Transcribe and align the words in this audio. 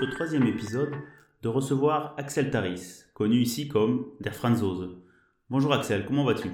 ce 0.00 0.06
troisième 0.06 0.46
épisode 0.46 0.94
de 1.42 1.48
recevoir 1.48 2.14
Axel 2.16 2.50
Taris, 2.50 3.04
connu 3.12 3.36
ici 3.36 3.68
comme 3.68 4.06
Der 4.20 4.34
Franzose. 4.34 4.96
Bonjour 5.50 5.74
Axel, 5.74 6.06
comment 6.06 6.24
vas-tu? 6.24 6.48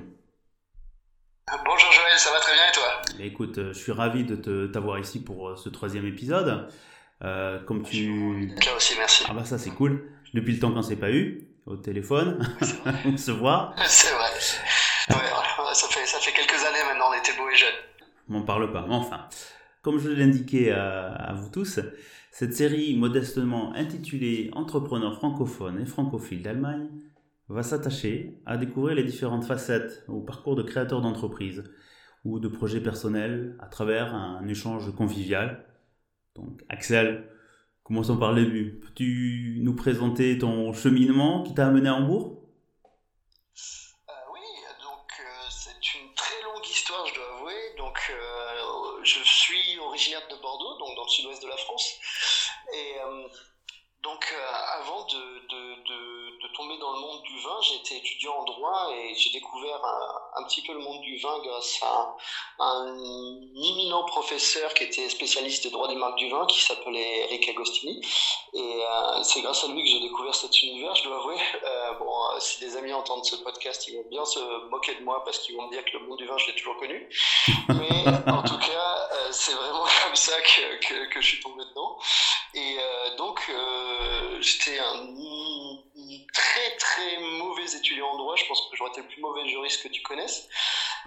Bonjour 1.65 1.93
Joël, 1.93 2.19
ça 2.19 2.33
va 2.33 2.41
très 2.41 2.55
bien 2.55 2.63
et 2.69 2.73
toi? 2.73 3.25
Écoute, 3.25 3.59
euh, 3.59 3.73
je 3.73 3.79
suis 3.79 3.93
ravi 3.93 4.25
de 4.25 4.67
t'avoir 4.67 4.99
ici 4.99 5.23
pour 5.23 5.51
euh, 5.51 5.57
ce 5.57 5.69
troisième 5.69 6.07
épisode. 6.07 6.69
Euh, 7.23 7.63
comme 7.63 7.85
tu... 7.85 8.49
Là 8.49 8.75
aussi, 8.77 8.95
merci. 8.99 9.25
Ah 9.29 9.33
bah 9.33 9.45
ça 9.45 9.59
c'est 9.59 9.71
cool. 9.71 10.11
Depuis 10.35 10.55
le 10.55 10.59
temps 10.59 10.73
qu'on 10.73 10.83
s'est 10.83 10.97
pas 10.97 11.13
eu, 11.13 11.49
au 11.67 11.77
téléphone, 11.77 12.45
on 13.05 13.17
se 13.17 13.31
voit. 13.31 13.77
C'est 13.87 14.13
vrai. 14.13 14.31
Ouais, 15.11 15.75
ça, 15.75 15.87
fait, 15.87 16.05
ça 16.05 16.19
fait 16.19 16.33
quelques 16.33 16.65
années 16.65 16.83
maintenant, 16.89 17.11
on 17.11 17.15
était 17.15 17.37
beaux 17.37 17.49
et 17.49 17.57
jeunes. 17.57 18.09
M'en 18.27 18.43
parle 18.43 18.73
pas, 18.73 18.85
mais 18.89 18.95
enfin. 18.97 19.29
Comme 19.87 20.01
je 20.01 20.09
l'ai 20.09 20.25
indiqué 20.25 20.73
à, 20.73 21.13
à, 21.13 21.33
vous 21.35 21.49
tous, 21.49 21.79
cette 22.33 22.55
série 22.55 22.97
modestement 22.97 23.73
intitulée 23.75 24.51
Entrepreneurs 24.53 25.15
francophones 25.15 25.79
et 25.81 25.87
francophiles 25.87 26.43
d'Allemagne 26.43 26.89
va 27.49 27.63
s'attacher 27.63 28.41
à 28.47 28.57
découvrir 28.57 28.97
les 28.97 29.05
différentes 29.05 29.45
facettes 29.45 30.05
au 30.09 30.23
parcours 30.23 30.57
de 30.57 30.65
créateurs 30.65 31.03
d'entreprises 31.03 31.63
ou 32.25 32.41
de 32.41 32.49
projets 32.49 32.81
personnels 32.81 33.55
à 33.61 33.67
travers 33.67 34.13
un 34.13 34.45
échange 34.49 34.93
convivial. 34.93 35.65
Donc 36.35 36.65
Axel, 36.69 37.29
commençons 37.85 38.17
par 38.17 38.33
le 38.33 38.45
début. 38.45 38.81
Peux-tu 38.83 39.61
nous 39.63 39.77
présenter 39.77 40.37
ton 40.37 40.73
cheminement 40.73 41.45
qui 41.45 41.55
t'a 41.55 41.69
amené 41.69 41.89
à 41.89 41.95
Hambourg? 41.95 42.36
De 49.97 50.37
Bordeaux, 50.37 50.77
donc 50.79 50.95
dans 50.95 51.05
le 51.05 51.09
sud-ouest 51.09 51.43
de 51.43 51.49
la 51.49 51.57
France. 51.57 51.99
Et 52.73 52.99
euh, 53.01 53.29
donc 54.03 54.35
avant 54.79 55.05
de, 55.07 55.49
de, 55.49 55.75
de, 55.85 56.16
de, 56.57 56.63
tomber 56.63 56.79
dans 56.79 56.93
le 56.93 57.01
monde 57.01 57.23
du 57.23 57.39
vin, 57.41 57.57
j'étais 57.63 57.97
étudiant 57.97 58.35
en 58.35 58.45
droit 58.45 58.91
et 58.95 59.15
j'ai 59.15 59.31
découvert 59.31 59.85
un, 59.85 60.41
un, 60.41 60.45
petit 60.45 60.63
peu 60.63 60.73
le 60.73 60.81
monde 60.81 61.01
du 61.03 61.19
vin 61.19 61.39
grâce 61.45 61.83
à 61.83 62.17
un 62.59 62.97
imminent 63.55 64.05
professeur 64.05 64.73
qui 64.75 64.85
était 64.85 65.09
spécialiste 65.09 65.65
des 65.65 65.71
droits 65.71 65.89
des 65.89 65.97
marques 65.97 66.17
du 66.17 66.29
vin 66.29 66.47
qui 66.47 66.61
s'appelait 66.61 67.25
Eric 67.25 67.49
Agostini. 67.49 68.01
Et 68.55 68.83
euh, 68.89 69.23
c'est 69.23 69.41
grâce 69.43 69.65
à 69.65 69.69
lui 69.69 69.83
que 69.83 69.91
j'ai 69.91 70.01
découvert 70.01 70.35
cet 70.35 70.63
univers, 70.63 70.95
je 70.95 71.05
dois 71.05 71.19
avouer. 71.19 71.37
Euh, 71.65 71.93
bon, 71.99 72.07
euh, 72.07 72.41
si 72.41 72.61
des 72.61 72.77
amis 72.77 72.93
entendent 72.93 73.25
ce 73.25 73.37
podcast, 73.37 73.87
ils 73.89 73.97
vont 73.97 74.09
bien 74.09 74.25
se 74.25 74.39
moquer 74.71 74.95
de 74.95 75.05
moi 75.05 75.23
parce 75.25 75.39
qu'ils 75.41 75.57
vont 75.57 75.67
me 75.67 75.73
dire 75.73 75.85
que 75.85 75.99
le 75.99 76.07
monde 76.07 76.19
du 76.19 76.27
vin, 76.27 76.39
je 76.39 76.47
l'ai 76.47 76.55
toujours 76.55 76.77
connu. 76.79 77.09
Mais 77.69 78.07
en 78.33 78.43
tout 78.43 78.59
cas, 78.59 79.09
euh, 79.13 79.29
c'est 79.31 79.53
vraiment 79.53 79.85
comme 80.05 80.17
ça 80.17 80.41
que, 80.41 80.79
que, 80.87 81.13
que, 81.13 81.21
je 81.21 81.27
suis 81.27 81.41
tombé 81.41 81.65
dedans. 81.65 81.99
Et 82.55 82.79
donc, 83.19 83.51
j'étais 84.41 84.79
un 84.79 85.03
très 86.33 86.77
très 86.77 87.19
mauvais 87.19 87.65
étudiant 87.77 88.09
en 88.09 88.17
droit. 88.17 88.37
Je 88.37 88.47
pense 88.47 88.61
que 88.71 88.77
j'aurais 88.77 88.91
été 88.91 89.03
le 89.03 89.09
plus 89.09 89.21
mauvais 89.21 89.47
juriste 89.49 89.83
que 89.83 89.89
tu 89.89 90.03
connaisses. 90.03 90.49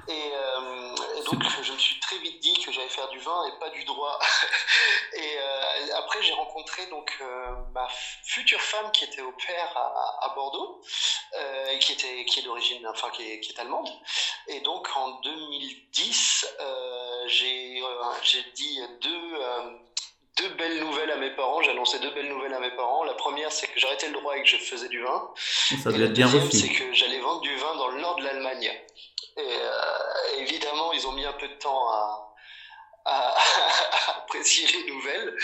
Et, 0.08 0.32
euh, 0.34 0.96
donc, 1.26 1.44
je 1.64 1.72
me 1.72 1.78
suis 1.78 2.00
très 2.00 2.18
vite 2.20 2.40
dit 2.40 2.54
que 2.64 2.72
j'allais 2.72 2.90
faire 2.90 3.10
du 3.10 3.20
vin 3.20 3.46
et 3.48 3.60
pas 3.60 3.70
du 3.70 3.84
droit. 3.84 4.20
et 5.14 5.38
euh, 5.38 5.98
après, 5.98 6.22
j'ai 6.24 6.34
rencontré 6.34 6.86
donc 6.88 7.16
euh, 7.22 7.52
ma 7.74 7.88
future 8.24 8.62
femme 8.62 8.92
qui 8.92 9.04
était 9.06 9.22
au 9.22 9.32
père 9.34 9.78
à, 9.78 10.34
Bordeaux, 10.36 10.82
qui 11.80 11.94
était 11.94 12.26
qui 12.26 12.40
est 12.40 12.44
d'origine, 12.44 12.86
enfin 12.88 13.10
qui 13.12 13.30
est, 13.30 13.40
qui 13.40 13.52
est, 13.52 13.60
allemande. 13.60 13.90
Et 14.48 14.62
donc, 14.62 14.88
en 14.96 15.20
2010, 15.22 16.48
j'ai 17.28 17.84
j'ai 18.24 18.44
dit 18.56 18.80
deux 19.02 19.42
deux 20.40 20.50
belles 20.56 20.80
nouvelles 20.80 21.12
à 21.12 21.18
mes 21.18 21.32
parents. 21.32 21.62
J'ai 21.62 21.72
annoncé 21.72 22.00
deux 22.00 22.12
belles 22.12 22.30
nouvelles 22.30 22.54
à 22.54 22.60
mes 22.60 22.72
parents. 22.72 23.04
La 23.04 23.14
première, 23.14 23.52
c'est 23.52 23.68
que 23.68 23.80
j'arrêtais 23.80 24.08
le 24.08 24.14
droit 24.14 24.36
et 24.38 24.42
que 24.42 24.48
je 24.48 24.58
faisais 24.58 24.90
du 24.90 25.02
vin. 25.02 25.30
Ça 25.84 25.92
la 25.92 25.98
être 26.06 26.14
bien 26.14 26.26
deuxième, 26.26 26.46
reçu. 26.46 26.58
c'est 26.58 26.70
que 26.70 26.94
j'allais 26.94 27.20
vendre 27.20 27.42
du 27.42 27.56
vin 27.56 27.76
dans 27.76 27.88
le 27.90 28.02
nord 28.02 28.16
de 28.18 28.24
l'Allemagne. 28.24 28.72
Et 29.38 29.42
euh, 29.42 30.40
évidemment, 30.40 30.92
ils 30.94 31.06
ont 31.08 31.12
mis 31.14 31.26
un 31.26 31.34
peu 31.34 31.48
de 31.48 31.54
temps 31.54 31.90
à, 31.90 32.29
à, 33.06 33.36
à, 33.36 34.18
apprécier 34.20 34.68
les 34.68 34.92
nouvelles. 34.92 35.36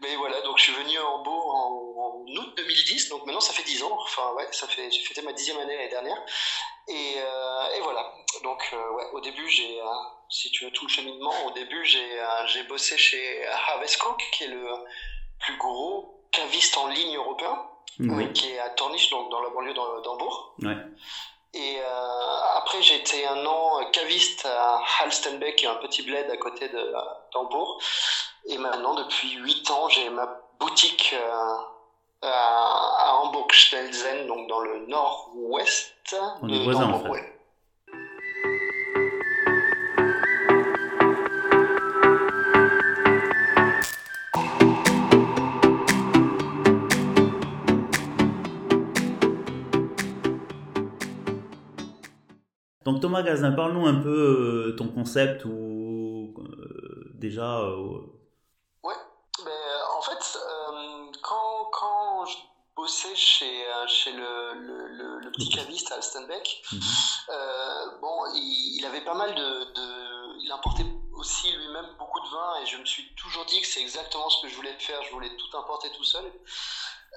Mais 0.00 0.16
voilà, 0.16 0.40
donc 0.42 0.58
je 0.58 0.64
suis 0.64 0.72
venu 0.72 0.98
à 0.98 1.06
Hambourg 1.06 1.54
en, 1.54 2.00
en, 2.00 2.42
août 2.42 2.54
2010, 2.56 3.08
donc 3.10 3.26
maintenant 3.26 3.40
ça 3.40 3.52
fait 3.52 3.62
10 3.62 3.82
ans. 3.82 3.98
Enfin, 4.00 4.32
ouais, 4.34 4.46
ça 4.52 4.66
fait, 4.66 4.90
j'ai 4.90 5.02
fêté 5.02 5.22
ma 5.22 5.32
dixième 5.32 5.58
année 5.58 5.76
l'année 5.76 5.90
dernière. 5.90 6.22
Et, 6.88 7.14
euh, 7.18 7.76
et, 7.76 7.80
voilà. 7.82 8.12
Donc, 8.42 8.68
euh, 8.72 8.92
ouais, 8.92 9.04
au 9.12 9.20
début, 9.20 9.48
j'ai, 9.48 9.80
euh, 9.80 9.84
si 10.28 10.50
tu 10.50 10.64
veux 10.64 10.70
tout 10.70 10.86
le 10.86 10.90
cheminement, 10.90 11.46
au 11.46 11.50
début, 11.52 11.84
j'ai, 11.84 12.24
j'ai 12.46 12.62
bossé 12.64 12.96
chez 12.96 13.46
Havescook, 13.46 14.22
qui 14.32 14.44
est 14.44 14.48
le 14.48 14.66
plus 15.38 15.56
gros 15.56 16.24
caviste 16.32 16.76
en 16.78 16.88
ligne 16.88 17.16
européen, 17.16 17.66
qui 18.34 18.50
est 18.50 18.58
à 18.58 18.70
Tornisch, 18.70 19.10
donc 19.10 19.30
dans 19.30 19.40
la 19.40 19.50
banlieue 19.50 19.74
d'Hambourg. 19.74 20.54
Ouais. 20.62 20.76
Et 21.52 21.78
euh, 21.80 22.58
après, 22.58 22.80
j'ai 22.80 22.96
été 22.96 23.26
un 23.26 23.44
an 23.44 23.90
caviste 23.92 24.46
à 24.46 24.80
Halstenbeck, 25.00 25.56
qui 25.56 25.64
est 25.64 25.68
un 25.68 25.74
petit 25.76 26.02
bled 26.02 26.30
à 26.30 26.36
côté 26.36 26.68
de 26.68 26.92
d'Hambourg. 27.32 27.80
Et 28.46 28.56
maintenant, 28.58 28.94
depuis 28.94 29.32
8 29.32 29.70
ans, 29.70 29.88
j'ai 29.88 30.08
ma 30.10 30.28
boutique 30.60 31.14
euh, 31.14 31.56
à, 32.22 33.08
à 33.08 33.14
Hamburg-Stelzen, 33.22 34.26
donc 34.26 34.48
dans 34.48 34.60
le 34.60 34.86
nord-ouest 34.86 36.16
On 36.42 36.46
de 36.46 36.54
est 36.54 36.64
voisins 36.64 36.92
en 36.92 37.00
fait. 37.00 37.39
Donc 52.84 53.00
ton 53.02 53.10
magasin, 53.10 53.52
parle-nous 53.52 53.86
un 53.86 54.00
peu 54.00 54.08
euh, 54.72 54.76
ton 54.76 54.88
concept 54.88 55.44
ou 55.44 56.34
euh, 56.38 57.10
déjà. 57.14 57.58
Euh... 57.60 58.00
Ouais, 58.82 58.94
mais 59.44 59.60
en 59.98 60.02
fait, 60.02 60.38
euh, 60.38 61.12
quand, 61.22 61.68
quand 61.72 62.24
je 62.24 62.36
bossais 62.74 63.14
chez, 63.14 63.64
chez 63.86 64.12
le, 64.12 64.54
le, 64.54 64.88
le, 64.88 65.18
le 65.20 65.30
petit 65.32 65.50
caviste 65.50 65.92
à 65.92 65.96
Alstenbeck, 65.96 66.62
Mhm. 66.72 66.78
mm 66.78 66.82
-hmm. 66.82 68.00
bon, 68.00 68.16
il, 68.34 68.76
il, 68.78 68.86
avait 68.86 69.04
pas 69.04 69.14
mal 69.14 69.34
de, 69.34 69.48
de 69.76 69.86
il 70.44 70.50
importait 70.52 70.86
aussi 71.20 71.52
lui-même 71.52 71.88
beaucoup 71.98 72.20
de 72.20 72.30
vin 72.36 72.50
et 72.62 72.66
je 72.66 72.76
me 72.78 72.86
suis 72.86 73.06
toujours 73.14 73.44
dit 73.44 73.60
que 73.60 73.66
c'est 73.66 73.82
exactement 73.82 74.28
ce 74.30 74.40
que 74.42 74.48
je 74.48 74.56
voulais 74.56 74.76
faire. 74.78 75.00
Je 75.06 75.12
voulais 75.12 75.32
tout 75.36 75.52
importer 75.62 75.88
tout 75.96 76.04
seul. 76.04 76.24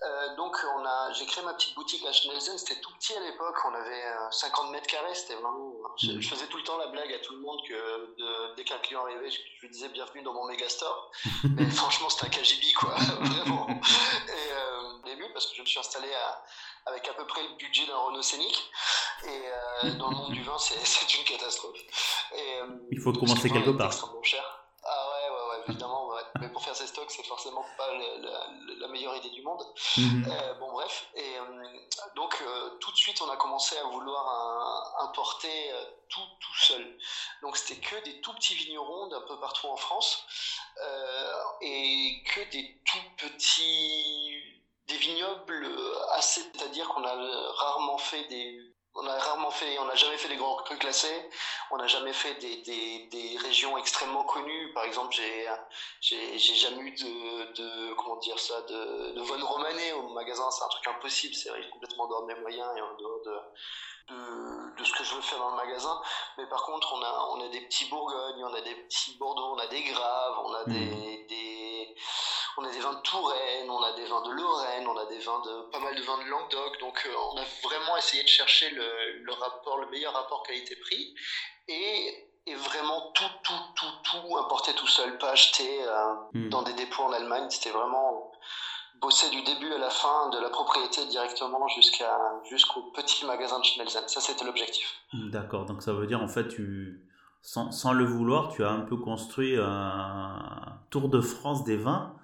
Euh, 0.02 0.36
donc 0.36 0.58
on 0.76 0.86
a, 0.86 1.14
j'ai 1.14 1.26
créé 1.28 1.44
ma 1.44 1.54
petite 1.54 1.76
boutique 1.76 2.04
à 2.06 2.12
Schnelzen, 2.12 2.58
c'était 2.58 2.80
tout 2.82 2.92
petit 2.96 3.14
à 3.14 3.20
l'époque, 3.20 3.56
on 3.66 3.74
avait 3.76 4.04
euh, 4.04 4.32
50 4.32 4.72
mètres 4.72 4.88
carrés, 4.88 5.14
c'était 5.14 5.36
vraiment, 5.36 5.72
je, 5.98 6.20
je, 6.20 6.30
faisais 6.30 6.48
tout 6.48 6.58
le 6.58 6.64
temps 6.64 6.78
la 6.78 6.88
blague 6.88 7.14
à 7.14 7.20
tout 7.20 7.34
le 7.34 7.42
monde 7.42 7.60
que 7.68 7.74
de, 8.18 8.56
dès 8.56 8.64
qu'un 8.64 8.80
client 8.80 9.02
arrivait, 9.06 9.30
je, 9.30 9.38
je, 9.38 9.62
lui 9.62 9.70
disais 9.70 9.90
bienvenue 9.90 10.24
dans 10.24 10.34
mon 10.34 10.46
méga 10.48 10.68
store, 10.68 11.12
mais 11.56 11.70
franchement 11.70 12.10
c'était 12.10 12.26
un 12.26 12.42
KGB 12.42 12.74
quoi, 12.74 12.96
vraiment. 13.22 13.68
Et 13.70 14.52
euh, 14.52 14.94
au 14.96 15.04
début 15.06 15.32
parce 15.32 15.46
que 15.46 15.56
je 15.56 15.62
me 15.62 15.68
suis 15.68 15.80
installé 15.80 16.12
à, 16.12 16.44
avec 16.92 17.08
à 17.08 17.14
peu 17.14 17.28
près 17.28 17.44
le 17.44 17.56
budget 17.58 17.86
d'un 17.86 17.98
Renault 17.98 18.24
Scénic, 18.24 18.72
et 19.26 19.28
euh, 19.86 19.92
dans 19.92 20.10
le 20.10 20.16
monde 20.16 20.34
du 20.34 20.42
vin 20.42 20.58
c'est 20.58 20.74
une 21.20 21.24
catastrophe. 21.24 21.80
Et, 22.36 22.60
Il 22.92 23.00
faut 23.00 23.14
commencer 23.14 23.48
quelque 23.48 23.70
part. 23.70 23.88
extrêmement 23.88 24.24
cher. 24.24 24.44
Ah 24.84 25.10
ouais, 25.12 25.30
ouais, 25.30 25.50
ouais 25.50 25.64
évidemment, 25.70 25.93
faire 26.64 26.76
ces 26.76 26.88
stocks, 26.88 27.12
c'est 27.12 27.26
forcément 27.26 27.66
pas 27.78 27.92
la, 27.94 28.18
la, 28.18 28.48
la, 28.80 28.88
meilleure 28.88 29.16
idée 29.16 29.30
du 29.30 29.42
monde. 29.42 29.62
-hmm. 29.76 30.28
euh, 30.28 30.54
bon, 30.56 30.72
bref, 30.72 31.08
et 31.16 31.38
euh, 31.38 31.44
donc 32.16 32.34
euh, 32.42 32.70
tout 32.82 32.92
de 32.92 32.98
suite, 32.98 33.22
on 33.22 33.30
a 33.30 33.38
commencé 33.38 33.78
à 33.78 33.84
vouloir 33.84 34.24
un, 34.28 35.06
importer 35.06 35.72
tout, 36.10 36.28
tout 36.40 36.58
seul. 36.70 36.98
Donc 37.42 37.58
c'était 37.58 37.82
que 37.82 37.98
des 38.04 38.22
tout 38.22 38.34
petits 38.34 38.56
vignerons 38.56 39.08
d'un 39.08 39.22
peu 39.22 39.40
partout 39.40 39.68
en 39.68 39.78
France, 39.78 40.26
et 41.62 42.24
que 42.32 42.42
des 42.52 42.82
tout 42.90 43.08
petits, 43.18 44.42
des 44.88 44.98
vignobles 44.98 45.68
assez, 46.18 46.42
c'est-à-dire 46.42 46.88
qu'on 46.90 47.04
a 47.04 47.16
rarement 47.62 47.98
fait 47.98 48.26
des 48.36 48.73
on 48.96 49.06
a 49.08 49.18
rarement 49.18 49.50
fait, 49.52 49.78
on 49.80 49.86
n'a 49.86 49.96
jamais 49.96 50.18
fait 50.18 50.28
des 50.30 50.36
grands 50.36 50.56
crus 50.58 50.78
classés, 50.78 51.30
on 51.72 51.78
n'a 51.78 51.88
jamais 51.88 52.14
fait 52.14 52.36
des, 52.36 52.58
des, 52.58 53.08
des, 53.12 53.38
régions 53.38 53.78
extrêmement 53.78 54.24
connues. 54.24 54.72
Par 54.74 54.84
exemple, 54.84 55.14
j'ai 55.14 55.48
j'ai 56.02 56.56
jamais 56.56 56.82
eu 56.82 56.92
de, 56.92 57.54
de, 57.54 57.94
comment 57.96 58.18
dire 58.18 58.40
ça, 58.40 58.62
de, 58.62 59.12
de 59.14 59.22
Von 59.22 59.44
Romané 59.46 59.94
au 59.94 60.10
magasin, 60.10 60.50
c'est 60.52 60.64
un 60.64 60.68
truc 60.68 60.88
impossible, 60.88 61.34
c'est 61.34 61.50
complètement 61.72 62.08
dehors 62.08 62.24
de 62.28 62.34
mes 62.34 62.40
moyens 62.42 62.70
et 62.78 62.82
en 62.82 62.94
dehors 62.96 63.22
de, 63.26 63.36
de, 64.14 64.78
de, 64.78 64.84
ce 64.84 64.92
que 64.94 65.04
je 65.04 65.16
veux 65.16 65.22
faire 65.22 65.40
dans 65.40 65.52
le 65.52 65.56
magasin. 65.58 66.00
Mais 66.38 66.46
par 66.48 66.64
contre, 66.64 66.94
on 66.94 67.02
a, 67.02 67.28
on 67.32 67.42
a 67.42 67.48
des 67.50 67.62
petits 67.62 67.86
Bourgognes, 67.86 68.44
on 68.44 68.54
a 68.54 68.62
des 68.62 68.76
petits 68.76 69.18
Bordeaux, 69.18 69.56
on 69.56 69.60
a 69.60 69.68
des 69.68 69.84
Graves, 69.84 70.40
on 70.46 70.54
a 70.54 70.64
des, 70.66 70.86
Mhm. 70.86 71.28
des 71.28 71.96
on 72.58 72.64
a 72.66 72.72
des 72.72 72.80
vins 72.80 72.94
de 72.94 73.02
Touraine, 73.02 73.70
on 73.70 73.82
a 73.82 73.94
des 73.94 74.06
vins 74.06 74.22
de 74.22 74.32
Lorraine, 74.32 74.88
on 74.88 74.98
a 74.98 75.06
des 75.06 75.20
vins 75.20 75.42
de 75.42 75.72
pas 75.72 75.80
mal 75.80 75.96
de 75.96 76.02
vins 76.02 76.18
de 76.24 76.30
Languedoc. 76.30 76.80
Donc 76.80 77.02
euh, 77.06 77.14
on 77.34 77.38
a 77.38 77.44
vraiment 77.64 77.98
essayé 77.98 78.24
de 78.24 78.28
chercher 78.28 78.70
le, 78.72 79.20
le 79.24 79.34
rapport, 79.34 79.78
le 79.80 79.88
meilleur 79.90 80.14
rapport 80.14 80.44
qualité-prix 80.44 81.16
et, 81.68 82.30
et, 82.46 82.56
vraiment 82.56 83.12
tout, 83.14 83.24
tout, 83.44 83.54
tout, 83.76 83.86
tout 84.04 84.38
importer 84.38 84.74
tout 84.74 84.88
seul, 84.88 85.18
pas 85.18 85.32
acheter 85.32 85.84
euh, 85.84 86.14
Mhm. 86.34 86.50
dans 86.50 86.64
des 86.64 86.74
dépôts 86.74 87.04
en 87.04 87.12
Allemagne. 87.14 87.46
C'était 87.50 87.70
vraiment 87.72 88.32
bosser 89.02 89.30
du 89.30 89.42
début 89.44 89.72
à 89.74 89.78
la 89.78 89.90
fin 89.90 90.30
de 90.30 90.40
la 90.40 90.50
propriété 90.50 91.06
directement 91.08 91.68
jusqu'à 91.70 92.18
jusqu'au 92.50 92.84
petit 92.92 93.26
magasin 93.26 93.60
de 93.60 93.66
Schnelzen. 93.66 94.08
Ça, 94.08 94.22
c'était 94.22 94.46
l'objectif. 94.46 94.88
D'accord. 95.14 95.66
Donc 95.66 95.82
ça 95.84 95.94
veut 95.94 96.08
dire 96.08 96.22
en 96.22 96.28
fait 96.28 96.48
tu 96.48 97.02
sans, 97.42 97.72
sans, 97.72 97.92
le 97.92 98.06
vouloir, 98.06 98.54
tu 98.54 98.64
as 98.64 98.70
un 98.70 98.82
peu 98.82 98.96
construit 98.96 99.58
un 99.60 100.80
tour 100.90 101.10
de 101.10 101.20
France 101.20 101.64
des 101.66 101.76
vins 101.76 102.16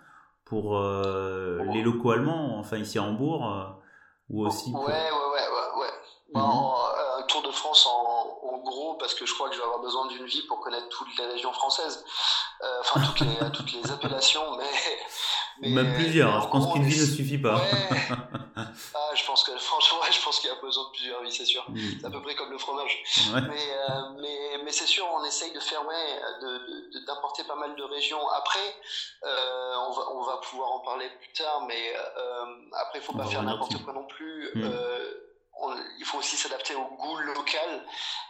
pour 0.50 0.78
euh, 0.78 1.64
les 1.74 1.84
locaux 1.84 2.12
allemands, 2.12 2.58
enfin 2.58 2.78
ici 2.78 2.98
à 2.98 3.04
Hambourg, 3.04 3.46
euh, 3.48 3.66
ou 4.30 4.46
aussi. 4.46 4.74
Ouais, 4.74 4.82
ouais, 4.82 4.88
ouais, 4.88 5.48
ouais. 5.54 5.82
ouais. 5.82 6.42
Mhm. 6.42 6.42
un 6.42 6.42
tour 6.42 6.50
de 6.50 6.68
France 6.68 6.89
en, 8.54 8.58
gros, 8.58 8.96
parce 8.96 9.14
que 9.14 9.26
je 9.26 9.34
crois 9.34 9.50
que 9.50 9.56
je 9.56 9.60
vais 9.60 9.66
avoir 9.66 9.80
besoin 9.80 10.08
d'une 10.08 10.26
vie 10.26 10.42
pour 10.44 10.60
connaître 10.60 10.90
toutes 10.90 11.16
les 11.18 11.26
régions 11.26 11.54
françaises, 11.54 12.04
euh, 12.62 12.78
enfin 12.82 13.02
toutes 13.02 13.22
les, 13.22 13.52
toutes 13.52 13.72
les 13.74 13.92
appellations, 13.92 14.58
mais, 14.58 14.66
mais 15.62 15.70
même 15.70 15.94
plusieurs. 15.96 16.34
Hein. 16.34 16.42
Je 16.44 16.48
pense 16.50 16.74
qu'une 16.74 16.84
vie 16.84 17.00
ne 17.00 17.06
suffit 17.06 17.38
pas. 17.38 17.56
Ouais. 17.56 17.72
ah, 18.56 19.12
je 19.16 19.26
pense 19.26 19.44
que 19.44 19.58
franchement, 19.58 20.00
je 20.12 20.22
pense 20.22 20.40
qu'il 20.40 20.50
y 20.50 20.54
a 20.54 20.62
besoin 20.62 20.84
de 20.86 20.90
plusieurs 20.92 21.22
vies, 21.24 21.32
c'est 21.32 21.46
sûr. 21.46 21.66
Mm. 21.70 21.80
C'est 22.00 22.08
à 22.08 22.10
peu 22.10 22.22
près 22.22 22.36
comme 22.36 22.52
le 22.52 22.58
fromage. 22.58 23.04
Ouais. 23.34 23.42
Mais, 23.42 23.74
euh, 23.90 24.10
mais, 24.20 24.64
mais 24.64 24.72
c'est 24.72 24.88
sûr, 24.88 25.06
on 25.14 25.24
essaye 25.24 25.52
de 25.54 25.60
faire 25.60 25.86
ouais, 25.86 27.02
d'importer 27.08 27.44
pas 27.44 27.56
mal 27.56 27.76
de 27.76 27.84
régions. 27.84 28.28
Après, 28.30 28.76
euh, 29.24 29.76
on, 29.88 29.92
va, 29.92 30.02
on 30.14 30.24
va 30.24 30.38
pouvoir 30.38 30.72
en 30.72 30.80
parler 30.80 31.10
plus 31.20 31.34
tard, 31.34 31.66
mais 31.68 31.94
après, 32.74 33.00
il 33.00 33.02
faut 33.02 33.14
on 33.14 33.18
pas 33.18 33.26
faire 33.26 33.44
n'importe 33.44 33.82
quoi 33.84 33.94
non 33.94 34.06
plus. 34.06 34.50
Mm. 34.56 34.70
On, 35.62 35.76
il 35.98 36.06
faut 36.06 36.20
aussi 36.20 36.38
s'adapter 36.38 36.76
au 36.76 36.96
goût 36.96 37.18
local. 37.18 37.86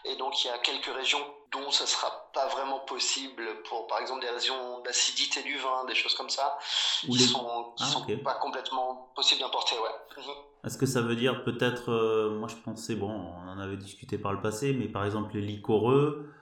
Et 0.05 0.15
donc, 0.15 0.43
il 0.43 0.47
y 0.47 0.49
a 0.51 0.57
quelques 0.59 0.93
régions 0.93 1.19
dont 1.51 1.71
ça 1.71 1.85
sera 1.85 2.29
pas 2.33 2.47
vraiment 2.47 2.79
possible 2.79 3.43
pour, 3.67 3.87
par 3.87 3.99
exemple, 3.99 4.21
des 4.21 4.29
régions 4.29 4.81
d'acidité 4.81 5.43
du 5.43 5.57
vin, 5.57 5.85
des 5.85 5.95
choses 5.95 6.15
comme 6.15 6.29
ça, 6.29 6.57
qui 7.01 7.17
les... 7.17 7.23
sont, 7.25 7.73
qui 7.75 7.83
ah, 7.83 7.87
sont 7.87 8.01
okay. 8.03 8.17
pas 8.17 8.35
complètement 8.35 9.11
possibles 9.15 9.41
d'importer, 9.41 9.75
ouais. 9.75 10.23
Mhm. 10.23 10.33
Est-ce 10.65 10.77
que 10.77 10.85
ça 10.85 11.01
veut 11.01 11.15
dire 11.15 11.43
peut-être, 11.43 11.89
euh, 11.89 12.31
moi 12.31 12.49
je 12.49 12.55
pensais, 12.55 12.95
bon, 12.95 13.09
on 13.09 13.49
en 13.49 13.59
avait 13.59 13.77
discuté 13.77 14.17
par 14.17 14.33
le 14.33 14.41
passé, 14.41 14.73
mais 14.73 14.87
par 14.89 15.05
exemple 15.05 15.33
les 15.35 15.41
liquoreux, 15.41 16.33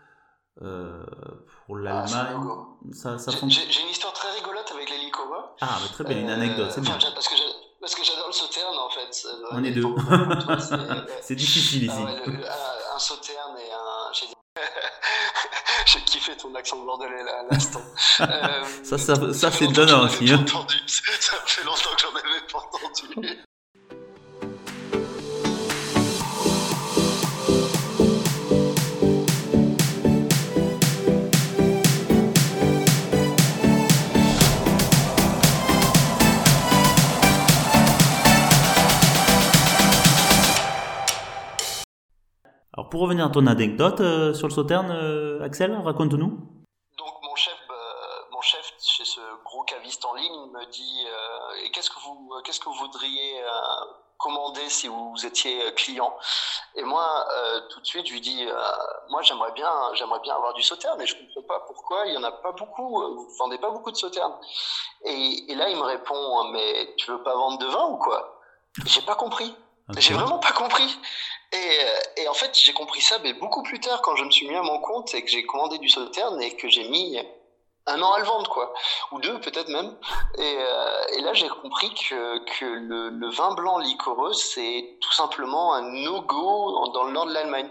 euh, 0.63 1.06
pour 1.68 1.78
ah, 1.78 1.81
l'Allemagne, 1.81 2.48
ah, 2.50 2.94
ça, 2.94 3.18
ça 3.19 3.31
fonctionne. 3.31 3.69
J'ai 3.69 3.84
une 3.84 3.89
histoire 3.89 4.13
très 4.13 4.31
rigolote 4.31 4.72
avec 4.72 4.89
les 4.89 4.98
liquoreux. 4.98 5.44
Ah, 5.62 5.78
mais 5.84 5.89
très 5.89 6.04
bien, 6.04 6.18
une 6.18 6.30
anecdote, 6.31 6.72
c'est 6.72 6.81
bien. 6.81 6.98
Parce 7.80 7.94
que 7.94 8.04
j'adore 8.04 8.28
le 8.28 8.34
sauterne 8.34 8.75
en 8.75 8.89
fait. 8.89 9.28
On 9.51 9.63
est 9.63 9.71
deux. 9.71 9.83
c'est 11.21 11.35
difficile 11.35 11.85
ici. 11.85 11.95
Ah 11.97 12.05
ouais, 12.05 12.21
le, 12.25 12.33
un, 12.45 12.95
un 12.95 12.99
sauterne 12.99 13.57
et 13.57 13.71
un. 13.71 14.11
J'ai 15.85 16.01
kiffé 16.01 16.35
ton 16.35 16.53
accent 16.55 16.83
bordelais 16.83 17.23
là 17.23 17.39
à 17.39 17.53
l'instant. 17.53 17.81
euh, 18.21 18.63
ça, 18.83 18.97
ça, 18.97 19.33
ça 19.33 19.51
c'est 19.51 19.67
donnant 19.67 20.05
aussi. 20.05 20.31
Hein. 20.31 20.44
Ça 20.88 21.35
fait 21.45 21.63
longtemps 21.63 21.95
que 21.95 22.01
j'en 22.01 22.09
avais 22.09 22.45
pas 22.51 22.59
entendu. 22.59 23.38
Pour 42.89 43.01
revenir 43.01 43.25
à 43.25 43.30
ton 43.30 43.48
anecdote 43.48 44.00
euh, 44.00 44.34
sur 44.34 44.48
le 44.48 44.54
Sauterne, 44.54 44.92
euh, 44.92 45.44
Axel, 45.44 45.75
raconte-nous. 45.75 46.30
Donc 46.98 47.13
mon 47.22 47.36
chef, 47.36 47.57
euh, 47.69 47.75
mon 48.31 48.42
chef 48.42 48.74
chez 48.80 49.04
ce 49.04 49.19
gros 49.44 49.63
caviste 49.63 50.06
en 50.06 50.13
ligne 50.13 50.51
me 50.51 50.66
dit 50.72 51.06
euh, 51.06 51.69
qu'est-ce 51.74 51.89
que 51.89 52.00
vous 52.00 52.31
qu'est-ce 52.44 52.60
que 52.60 52.69
vous 52.69 52.75
voudriez 52.75 53.42
commander 54.18 54.69
si 54.69 54.88
vous 54.88 55.13
étiez 55.25 55.74
client? 55.75 56.16
Et 56.75 56.84
moi 56.84 57.28
tout 57.69 57.81
de 57.81 57.86
suite 57.86 58.07
je 58.07 58.13
lui 58.13 58.22
dis 58.22 58.48
moi 59.10 59.22
j'aimerais 59.22 59.51
bien 59.51 59.69
j'aimerais 59.94 60.19
bien 60.22 60.36
avoir 60.36 60.54
du 60.54 60.63
Sauterne 60.63 61.00
et 61.01 61.06
je 61.06 61.16
comprends 61.16 61.48
pas 61.48 61.60
pourquoi 61.68 62.06
il 62.07 62.13
y 62.13 62.18
en 62.18 62.24
a 62.24 62.31
pas 62.31 62.54
beaucoup 62.54 62.89
vous 62.89 63.28
vendez 63.38 63.57
pas 63.57 63.69
beaucoup 63.69 63.92
de 63.92 63.98
Sauterne. 63.98 64.34
Et, 65.04 65.51
et 65.51 65.56
là 65.56 65.69
il 65.69 65.78
me 65.78 65.84
répond 65.84 66.45
mais 66.51 66.95
tu 66.98 67.12
veux 67.12 67.22
pas 67.22 67.36
vendre 67.36 67.60
de 67.60 67.66
vin 67.68 67.86
ou 67.88 67.98
quoi? 67.98 68.39
J'ai 68.86 69.01
pas 69.01 69.16
compris. 69.16 69.56
Okay. 69.89 70.01
J'ai 70.01 70.13
vraiment 70.13 70.39
pas 70.39 70.51
compris. 70.51 70.98
Et, 71.54 71.56
euh, 71.56 72.00
et 72.18 72.28
en 72.28 72.34
fait, 72.34 72.51
j'ai 72.54 72.74
compris 72.74 73.01
ça 73.01 73.19
mais 73.19 73.34
beaucoup 73.34 73.63
plus 73.63 73.80
tard 73.80 74.01
quand 74.01 74.16
je 74.16 74.24
me 74.24 74.31
suis 74.31 74.48
mis 74.48 74.56
à 74.56 74.62
mon 74.62 74.80
compte 74.80 75.13
et 75.13 75.24
que 75.24 75.31
j'ai 75.31 75.45
commandé 75.45 75.78
du 75.78 75.88
Sauterne 75.88 76.42
et 76.42 76.56
que 76.57 76.68
j'ai 76.68 76.89
mis 76.89 77.18
un 77.88 78.01
an 78.01 78.13
à 78.13 78.19
le 78.19 78.25
vendre, 78.25 78.50
quoi, 78.50 78.74
ou 79.12 79.19
deux 79.19 79.39
peut-être 79.39 79.69
même. 79.69 79.95
Et, 80.38 80.57
euh, 80.60 81.06
et 81.16 81.22
là, 81.22 81.34
j'ai 81.34 81.48
compris 81.48 81.94
que, 81.94 82.39
que 82.60 82.66
le, 82.66 83.10
le, 83.10 83.30
vin 83.31 83.54
blanc 83.54 83.80
liquoreux, 83.80 84.34
c'est 84.34 84.98
tout 85.01 85.13
simplement 85.13 85.74
un 85.74 85.81
no-go 85.81 86.89
dans 86.94 87.04
le 87.06 87.13
nord 87.13 87.25
de 87.25 87.34
l'Allemagne. 87.34 87.69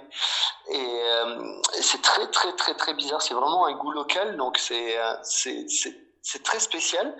Et 0.70 0.78
euh, 0.78 1.60
c'est 1.80 2.02
très 2.02 2.26
très 2.30 2.52
très 2.54 2.74
très 2.74 2.94
bizarre. 2.94 3.22
C'est 3.22 3.34
vraiment 3.34 3.66
un 3.66 3.74
goût 3.74 3.92
local, 3.92 4.36
donc 4.36 4.58
c'est 4.58 4.98
euh, 4.98 5.14
c'est 5.22 6.42
très 6.42 6.58
spécial. 6.58 7.14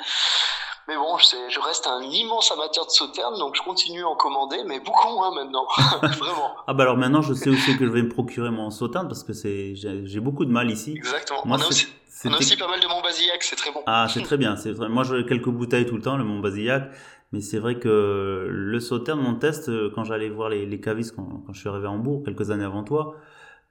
Mais 0.89 0.97
bon, 0.97 1.17
je, 1.19 1.61
reste 1.61 1.87
un 1.87 2.03
immense 2.03 2.53
amateur 2.53 2.87
de 2.87 2.91
sauterne, 2.91 3.37
donc 3.39 3.57
je 3.57 3.63
continue 3.63 4.03
à 4.03 4.09
en 4.09 4.15
commander, 4.15 4.59
mais 4.67 4.79
beaucoup 4.79 5.13
moins 5.15 5.35
maintenant, 5.35 5.67
vraiment. 6.03 6.55
Ah 6.67 6.75
bah 6.75 6.85
alors 6.85 6.97
maintenant, 6.97 7.23
je 7.23 7.35
sais 7.35 7.51
aussi 7.51 7.77
que 7.77 7.87
je 7.87 7.91
vais 7.91 8.03
me 8.03 8.09
procurer 8.09 8.51
mon 8.51 8.71
sauterne 8.71 9.09
parce 9.09 9.25
que 9.25 9.33
c'est 9.33 9.75
j'ai 9.75 10.21
beaucoup 10.21 10.45
de 10.45 10.53
mal 10.53 10.71
ici. 10.71 10.95
Exactement. 10.97 11.43
Moi, 11.45 11.59
on, 11.59 11.65
a 11.65 11.67
aussi, 11.67 11.89
on, 12.25 12.33
a 12.33 12.39
aussi, 12.39 12.57
pas 12.57 12.69
mal 12.69 12.79
de 12.81 12.87
Montbazillac, 12.87 13.43
c'est 13.43 13.57
très 13.57 13.73
bon. 13.73 13.83
Ah, 13.87 14.07
c'est 14.13 14.23
très 14.23 14.37
bien. 14.37 14.57
C'est 14.57 14.79
moi, 14.89 15.03
j'ai 15.03 15.27
quelques 15.27 15.49
bouteilles 15.49 15.87
tout 15.87 15.97
le 15.97 16.03
temps, 16.03 16.17
le 16.17 16.25
Montbazillac. 16.25 16.91
Mais 17.33 17.41
c'est 17.41 17.59
vrai 17.59 17.81
que 17.81 18.47
le 18.49 18.79
sauterne, 18.79 19.19
mon 19.19 19.35
test, 19.35 19.69
quand 19.95 20.05
j'allais 20.05 20.29
voir 20.29 20.49
les, 20.49 20.65
les 20.65 20.81
cavistes 20.81 21.17
quand, 21.17 21.43
quand, 21.45 21.53
je 21.53 21.59
suis 21.59 21.69
arrivé 21.69 21.87
à 21.87 21.91
Hambourg, 21.91 22.23
quelques 22.25 22.53
années 22.53 22.65
avant 22.65 22.85
toi, 22.85 23.17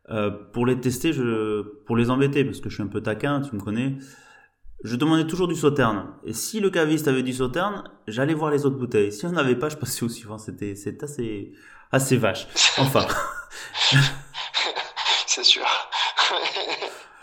euh, 0.09 0.29
pour 0.29 0.65
les 0.65 0.79
tester, 0.79 1.13
je, 1.13 1.61
pour 1.85 1.95
les 1.95 2.09
embêter, 2.09 2.45
parce 2.45 2.59
que 2.59 2.69
je 2.69 2.75
suis 2.75 2.83
un 2.83 2.87
peu 2.87 3.01
taquin, 3.01 3.41
tu 3.41 3.55
me 3.55 3.61
connais, 3.61 3.95
je 4.83 4.95
demandais 4.95 5.25
toujours 5.25 5.47
du 5.47 5.55
sauterne. 5.55 6.07
Et 6.25 6.33
si 6.33 6.59
le 6.59 6.69
caviste 6.69 7.07
avait 7.07 7.23
du 7.23 7.33
sauterne, 7.33 7.83
j'allais 8.07 8.33
voir 8.33 8.51
les 8.51 8.65
autres 8.65 8.77
bouteilles. 8.77 9.11
Si 9.11 9.25
on 9.25 9.31
n'avait 9.31 9.55
pas, 9.55 9.69
je 9.69 9.77
passais 9.77 10.03
au 10.03 10.09
suivant. 10.09 10.37
C'était, 10.37 10.75
c'est 10.75 11.01
assez, 11.03 11.53
assez 11.91 12.17
vache. 12.17 12.47
Enfin. 12.77 13.07
c'est 15.27 15.43
sûr. 15.43 15.65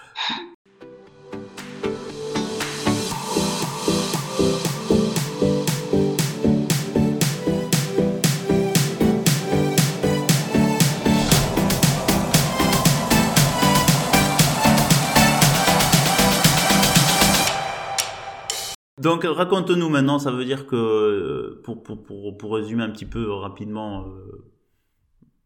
Donc 19.02 19.24
raconte-nous 19.24 19.88
maintenant, 19.88 20.20
ça 20.20 20.30
veut 20.30 20.44
dire 20.44 20.64
que, 20.64 20.76
euh, 20.76 21.60
pour, 21.64 21.82
pour, 21.82 22.00
pour, 22.00 22.38
pour 22.38 22.54
résumer 22.54 22.84
un 22.84 22.90
petit 22.90 23.04
peu 23.04 23.32
rapidement 23.32 24.04
euh, 24.04 24.52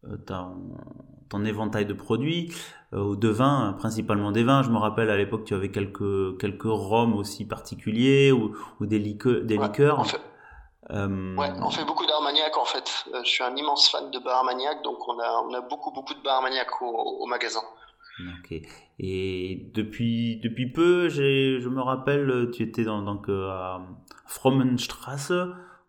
euh 0.05 0.17
ton, 0.27 0.77
ton, 1.27 1.43
éventail 1.43 1.87
de 1.87 1.93
produits, 1.93 2.53
euh, 2.93 3.15
de 3.15 3.29
vins, 3.29 3.75
principalement 3.79 4.31
des 4.31 4.43
vins, 4.43 4.61
je 4.61 4.69
me 4.69 4.77
rappelle 4.77 5.09
à 5.09 5.17
l'époque 5.17 5.43
tu 5.43 5.55
avais 5.55 5.71
quelques, 5.71 6.37
quelques 6.37 6.65
rhums 6.65 7.15
aussi 7.15 7.47
particuliers 7.47 8.31
ou, 8.31 8.55
ou 8.79 8.85
des, 8.85 8.99
liqueurs, 8.99 9.41
des 9.41 9.57
ouais, 9.57 9.65
liqueurs. 9.65 9.99
On 10.01 10.03
fait, 10.03 10.21
euh... 10.91 11.35
ouais, 11.35 11.49
on 11.59 11.71
fait 11.71 11.85
beaucoup 11.85 12.05
d'Armagnac 12.05 12.55
en 12.57 12.65
fait. 12.65 13.05
je 13.11 13.27
suis 13.27 13.43
un 13.43 13.55
immense 13.55 13.89
fan 13.89 14.11
de 14.11 14.19
bar 14.19 14.37
Armagnac, 14.37 14.83
donc 14.83 14.99
on 15.07 15.17
a, 15.17 15.43
on 15.49 15.53
a 15.55 15.61
beaucoup 15.61 15.91
beaucoup 15.91 16.13
de 16.13 16.21
bar 16.21 16.35
Armagnac 16.35 16.79
au, 16.83 16.85
au 16.85 17.25
magasin. 17.25 17.63
Ok. 18.19 18.61
Et 18.99 19.69
depuis 19.73 20.37
depuis 20.37 20.71
peu, 20.71 21.09
je 21.09 21.67
me 21.67 21.81
rappelle, 21.81 22.49
tu 22.53 22.63
étais 22.63 22.83
dans, 22.83 23.01
donc 23.01 23.29
euh, 23.29 23.49
à 23.49 23.81
Frommenstrasse. 24.25 25.31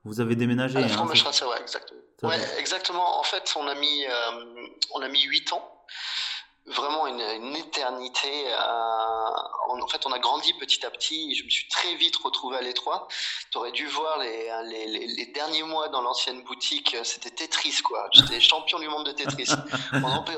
Vous 0.05 0.21
avez 0.21 0.37
déménagé. 0.37 0.79
À 0.79 0.83
hein, 0.83 0.89
Frommenstrasse, 0.89 1.43
ouais, 1.43 1.61
exactement. 1.61 2.01
Ouais, 2.23 2.39
exactement. 2.59 3.19
En 3.19 3.23
fait, 3.23 3.55
on 3.59 3.67
a 3.67 3.75
mis 3.75 4.05
euh, 4.05 4.67
on 4.95 5.01
a 5.01 5.09
mis 5.09 5.23
huit 5.23 5.53
ans 5.53 5.79
vraiment 6.69 7.07
une, 7.07 7.21
une 7.21 7.57
éternité. 7.57 8.29
Euh, 8.47 9.81
en 9.81 9.87
fait, 9.89 10.05
on 10.07 10.13
a 10.13 10.19
grandi 10.19 10.53
petit 10.55 10.85
à 10.85 10.91
petit. 10.91 11.35
Je 11.35 11.45
me 11.45 11.51
suis 11.51 11.69
très 11.69 11.95
vite 11.95 12.17
retrouvé 12.17 12.57
à 12.57 12.61
l'étroit. 12.61 13.09
Tu 13.51 13.59
aurais 13.59 13.73
dû 13.73 13.87
voir 13.87 14.19
les, 14.19 14.51
les, 14.65 14.87
les, 14.87 15.07
les 15.07 15.27
derniers 15.27 15.63
mois 15.63 15.89
dans 15.89 16.03
l'ancienne 16.03 16.43
boutique. 16.43 16.97
C'était 17.05 17.31
Tetris, 17.31 17.81
quoi. 17.83 18.09
J'étais 18.13 18.41
champion 18.41 18.79
du 18.79 18.89
monde 18.89 19.07
de 19.07 19.13
Tetris. 19.13 19.51
on, 19.93 20.05
en, 20.05 20.25
on, 20.29 20.37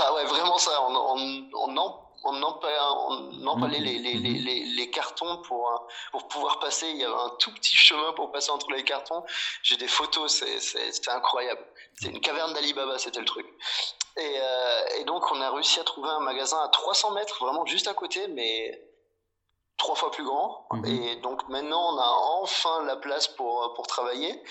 ah 0.00 0.14
ouais, 0.14 0.24
vraiment 0.24 0.58
ça. 0.58 0.82
On, 0.82 0.94
on, 0.94 1.50
on 1.54 1.76
en 1.76 2.08
on, 2.24 3.46
empalait 3.46 3.78
les, 3.78 3.98
les, 3.98 4.14
les, 4.14 4.64
les, 4.64 4.90
cartons 4.90 5.38
pour, 5.42 5.88
pour 6.10 6.28
pouvoir 6.28 6.58
passer. 6.58 6.88
Il 6.88 6.96
y 6.96 7.04
avait 7.04 7.14
un 7.14 7.30
tout 7.38 7.52
petit 7.54 7.76
chemin 7.76 8.12
pour 8.12 8.30
passer 8.32 8.50
entre 8.50 8.70
les 8.72 8.82
cartons. 8.84 9.24
J'ai 9.62 9.76
des 9.76 9.88
photos, 9.88 10.42
c'est 10.58 11.08
incroyable. 11.08 11.64
C'est 11.94 12.08
une 12.08 12.20
caverne 12.20 12.52
d'Alibaba, 12.54 12.98
c'était 12.98 13.20
le 13.20 13.24
truc. 13.24 13.46
Et, 14.16 14.34
euh, 14.40 14.86
et, 14.98 15.04
donc, 15.04 15.30
on 15.30 15.40
a 15.40 15.50
réussi 15.50 15.80
à 15.80 15.84
trouver 15.84 16.10
un 16.10 16.20
magasin 16.20 16.60
à 16.62 16.68
300 16.68 17.12
mètres, 17.12 17.44
vraiment 17.44 17.64
juste 17.66 17.88
à 17.88 17.94
côté, 17.94 18.26
mais 18.28 18.87
trois 19.78 19.94
fois 19.94 20.10
plus 20.10 20.24
grand. 20.24 20.66
Mhm. 20.72 20.84
Et 20.86 21.16
donc 21.16 21.48
maintenant, 21.48 21.94
on 21.94 21.98
a 21.98 22.08
enfin 22.42 22.84
la 22.84 22.96
place 22.96 23.26
pour, 23.28 23.72
pour 23.74 23.86
travailler. 23.86 24.42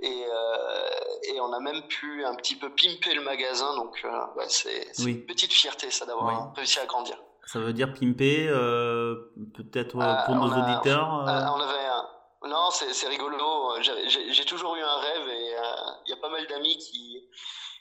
Et, 0.00 0.24
euh, 0.32 0.88
et 1.34 1.40
on 1.40 1.52
a 1.52 1.60
même 1.60 1.82
pu 1.88 2.24
un 2.24 2.34
petit 2.36 2.54
peu 2.56 2.70
pimper 2.70 3.14
le 3.14 3.20
magasin. 3.22 3.74
Donc 3.76 4.00
euh, 4.04 4.10
ouais, 4.36 4.48
c'est 4.48 4.90
Oui. 5.00 5.12
une 5.12 5.26
petite 5.26 5.52
fierté, 5.52 5.90
ça, 5.90 6.06
d'avoir 6.06 6.54
réussi 6.54 6.78
à 6.78 6.86
grandir. 6.86 7.16
Ça 7.46 7.58
veut 7.58 7.72
dire 7.72 7.92
pimper, 7.94 8.46
euh, 8.48 9.14
peut-être 9.56 9.96
euh, 9.98 10.14
pour 10.26 10.34
nos 10.36 10.52
a- 10.52 10.58
auditeurs. 10.58 11.26
euh, 11.28 11.46
on 11.56 11.60
avait 11.60 11.86
un... 11.86 12.04
Non, 12.46 12.70
c'est 12.70 13.08
rigolo. 13.08 13.36
J'ai- 13.80 14.44
toujours 14.44 14.76
eu 14.76 14.82
un 14.82 14.96
rêve 14.98 15.28
et 15.28 15.54
euh, 15.56 15.62
il 16.06 16.10
y 16.10 16.12
a 16.12 16.16
pas 16.18 16.28
mal 16.28 16.46
d'amis 16.46 16.78
qui, 16.78 17.26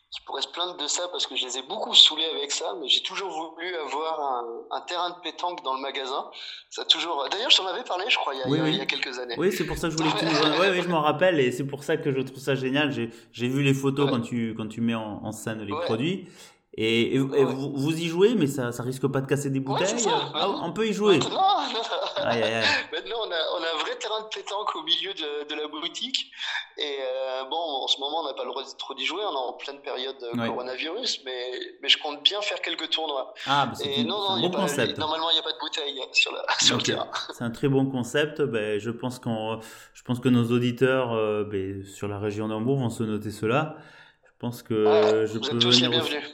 qui 0.09 0.21
pourraient 0.21 0.41
se 0.41 0.47
plaindre 0.47 0.77
de 0.77 0.87
ça 0.87 1.07
parce 1.11 1.27
que 1.27 1.35
je 1.35 1.45
les 1.45 1.57
ai 1.57 1.61
beaucoup 1.63 1.93
saoulés 1.93 2.25
avec 2.33 2.51
ça, 2.51 2.73
mais 2.79 2.87
j'ai 2.87 3.01
toujours 3.03 3.29
voulu 3.29 3.75
avoir 3.75 4.19
un, 4.21 4.45
un 4.77 4.81
terrain 4.81 5.09
de 5.09 5.15
pétanque 5.21 5.63
dans 5.63 5.73
le 5.75 5.81
magasin. 5.81 6.29
Ça 6.69 6.83
a 6.83 6.85
toujours. 6.85 7.27
D'ailleurs, 7.29 7.49
je 7.49 7.57
t'en 7.57 7.67
avais 7.67 7.83
parlé, 7.83 8.05
je 8.07 8.15
crois, 8.17 8.33
il 8.33 8.39
y 8.39 8.43
a, 8.43 8.47
Oui, 8.47 8.57
il 8.57 8.57
y 8.57 8.61
a- 8.61 8.63
oui. 8.63 8.71
il 8.71 8.77
y 8.77 8.81
a 8.81 8.85
quelques 8.85 9.19
années. 9.19 9.35
Oui, 9.37 9.51
c'est 9.51 9.65
pour 9.65 9.77
ça 9.77 9.89
que 9.89 9.93
je 9.93 9.97
voulais 9.97 10.11
que. 10.19 10.59
Ouais, 10.61 10.69
oui, 10.71 10.81
je 10.81 10.87
m'en 10.87 11.01
rappelle 11.01 11.39
et 11.41 11.51
c'est 11.51 11.65
pour 11.65 11.83
ça 11.83 11.97
que 11.97 12.11
je 12.13 12.21
trouve 12.21 12.39
ça 12.39 12.55
génial. 12.55 12.91
J'ai, 12.93 13.09
j'ai 13.33 13.47
vu 13.49 13.61
les 13.63 13.73
photos 13.73 14.05
Ouais. 14.05 14.11
quand 14.11 14.21
tu, 14.21 14.53
quand 14.55 14.67
tu 14.69 14.79
mets 14.79 14.95
en, 14.95 15.19
en 15.23 15.31
scène 15.33 15.61
les 15.63 15.73
Ouais. 15.73 15.83
produits. 15.85 16.27
Et, 16.79 17.01
et- 17.01 17.15
et 17.15 17.19
Ouais. 17.19 17.43
vous, 17.43 17.71
vous 17.75 17.99
y 17.99 18.05
jouez, 18.05 18.35
mais 18.35 18.45
ça, 18.47 18.71
ça 18.71 18.83
risque 18.83 19.07
pas 19.07 19.19
de 19.21 19.25
casser 19.27 19.49
des 19.49 19.57
Ouais, 19.59 19.65
bouteilles 19.65 19.87
c'est 19.87 19.97
ça. 19.97 20.31
Ah, 20.35 20.47
On 20.63 20.71
peut 20.73 20.87
y 20.87 20.93
jouer. 20.93 21.17
Maintenant, 21.17 21.57
Aïe, 22.17 22.43
aïe, 22.43 22.63
maintenant 22.93 23.15
on, 23.25 23.31
a, 23.31 23.35
on 23.57 23.63
a 23.63 23.75
un 23.75 23.79
vrai 23.83 23.95
terrain 23.99 24.21
de 24.21 24.27
pétanque 24.27 24.75
au 24.75 24.83
milieu 24.83 25.13
de, 25.13 25.47
de 25.49 25.55
la 25.59 25.67
boutique. 25.67 26.31
Et 26.77 26.97
euh, 27.01 27.43
bon, 27.49 27.55
en 27.57 27.87
ce 27.87 27.99
moment, 27.99 28.19
on 28.21 28.25
n'a 28.27 28.33
pas 28.33 28.43
le 28.43 28.49
droit 28.49 28.63
de 28.63 28.69
trop 28.77 28.93
d'y 28.93 29.05
jouer. 29.05 29.21
On 29.27 29.33
est 29.33 29.49
en 29.49 29.53
pleine 29.53 29.79
période 29.79 30.15
de 30.21 30.39
Ouais. 30.39 30.47
coronavirus, 30.47 31.21
mais, 31.25 31.51
mais 31.81 31.89
je 31.89 31.97
compte 31.99 32.21
bien 32.23 32.41
faire 32.41 32.61
quelques 32.61 32.89
tournois. 32.89 33.33
Ah, 33.47 33.65
bah, 33.67 33.71
c'est, 33.75 34.03
non, 34.03 34.19
non, 34.19 34.29
un 34.31 34.41
bon 34.41 34.49
pas- 34.51 34.59
concept. 34.59 34.97
normalement, 34.99 35.29
il 35.31 35.33
n'y 35.33 35.39
a 35.39 35.43
pas 35.43 35.53
de 35.53 35.59
bouteille 35.59 35.99
sur, 36.13 36.31
la, 36.33 36.43
sur 36.61 36.77
le 36.77 36.83
terrain. 36.83 37.07
C'est 37.33 37.43
un 37.43 37.49
très 37.51 37.69
bon 37.69 37.85
concept. 37.87 38.41
Ben, 38.41 38.79
je 38.79 38.91
pense 38.91 39.17
qu'on, 39.19 39.59
je 39.93 40.03
pense 40.03 40.19
que 40.19 40.29
nos 40.29 40.45
auditeurs 40.51 41.13
euh, 41.13 41.43
ben, 41.43 41.83
sur 41.85 42.07
la 42.07 42.19
région 42.19 42.47
d'Hambourg 42.47 42.77
vont 42.77 42.89
se 42.91 43.03
noter 43.03 43.31
cela. 43.31 43.77
Je 44.37 44.39
pense 44.39 44.61
que 44.61 44.85
Ah, 44.85 45.25
je 45.25 45.39
peux 45.39 45.57
venir, 45.57 45.89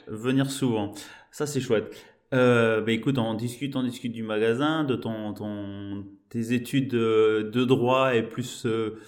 venir 0.08 0.50
souvent. 0.50 0.92
Ça, 1.30 1.46
c'est 1.46 1.60
chouette. 1.62 1.90
Euh, 2.34 2.82
ben, 2.82 2.92
écoute, 2.94 3.16
on 3.16 3.32
discute, 3.32 3.76
on 3.76 3.82
discute 3.82 4.12
du 4.12 4.22
magasin, 4.22 4.84
de 4.84 4.94
ton, 4.94 5.32
ton, 5.32 6.04
tes 6.28 6.52
études 6.52 6.90
de, 6.90 7.48
de 7.50 7.64
droit 7.64 8.14
et 8.14 8.22
plus 8.22 8.66
euh, 8.66 8.98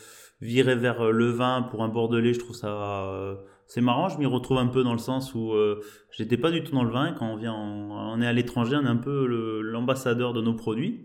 virer 0.40 0.76
vers 0.76 1.02
euh, 1.02 1.10
le 1.10 1.28
vin 1.30 1.60
pour 1.70 1.82
un 1.82 1.88
bordelais. 1.88 2.32
Je 2.32 2.38
trouve 2.38 2.56
ça, 2.56 3.10
euh, 3.12 3.34
c'est 3.66 3.82
marrant. 3.82 4.08
Je 4.08 4.16
m'y 4.16 4.24
retrouve 4.24 4.56
un 4.56 4.68
peu 4.68 4.82
dans 4.82 4.92
le 4.94 4.98
sens 4.98 5.34
où 5.34 5.52
euh, 5.52 5.78
j'étais 6.10 6.38
pas 6.38 6.50
du 6.50 6.64
tout 6.64 6.72
dans 6.72 6.84
le 6.84 6.90
vin. 6.90 7.12
Quand 7.12 7.26
on 7.30 7.36
vient, 7.36 7.52
en- 7.52 8.14
on 8.16 8.22
est 8.22 8.26
à 8.26 8.32
l'étranger, 8.32 8.76
on 8.80 8.84
est 8.86 8.88
un 8.88 8.96
peu 8.96 9.26
l'ambassadeur 9.62 10.32
de 10.32 10.40
nos 10.40 10.54
produits. 10.54 11.04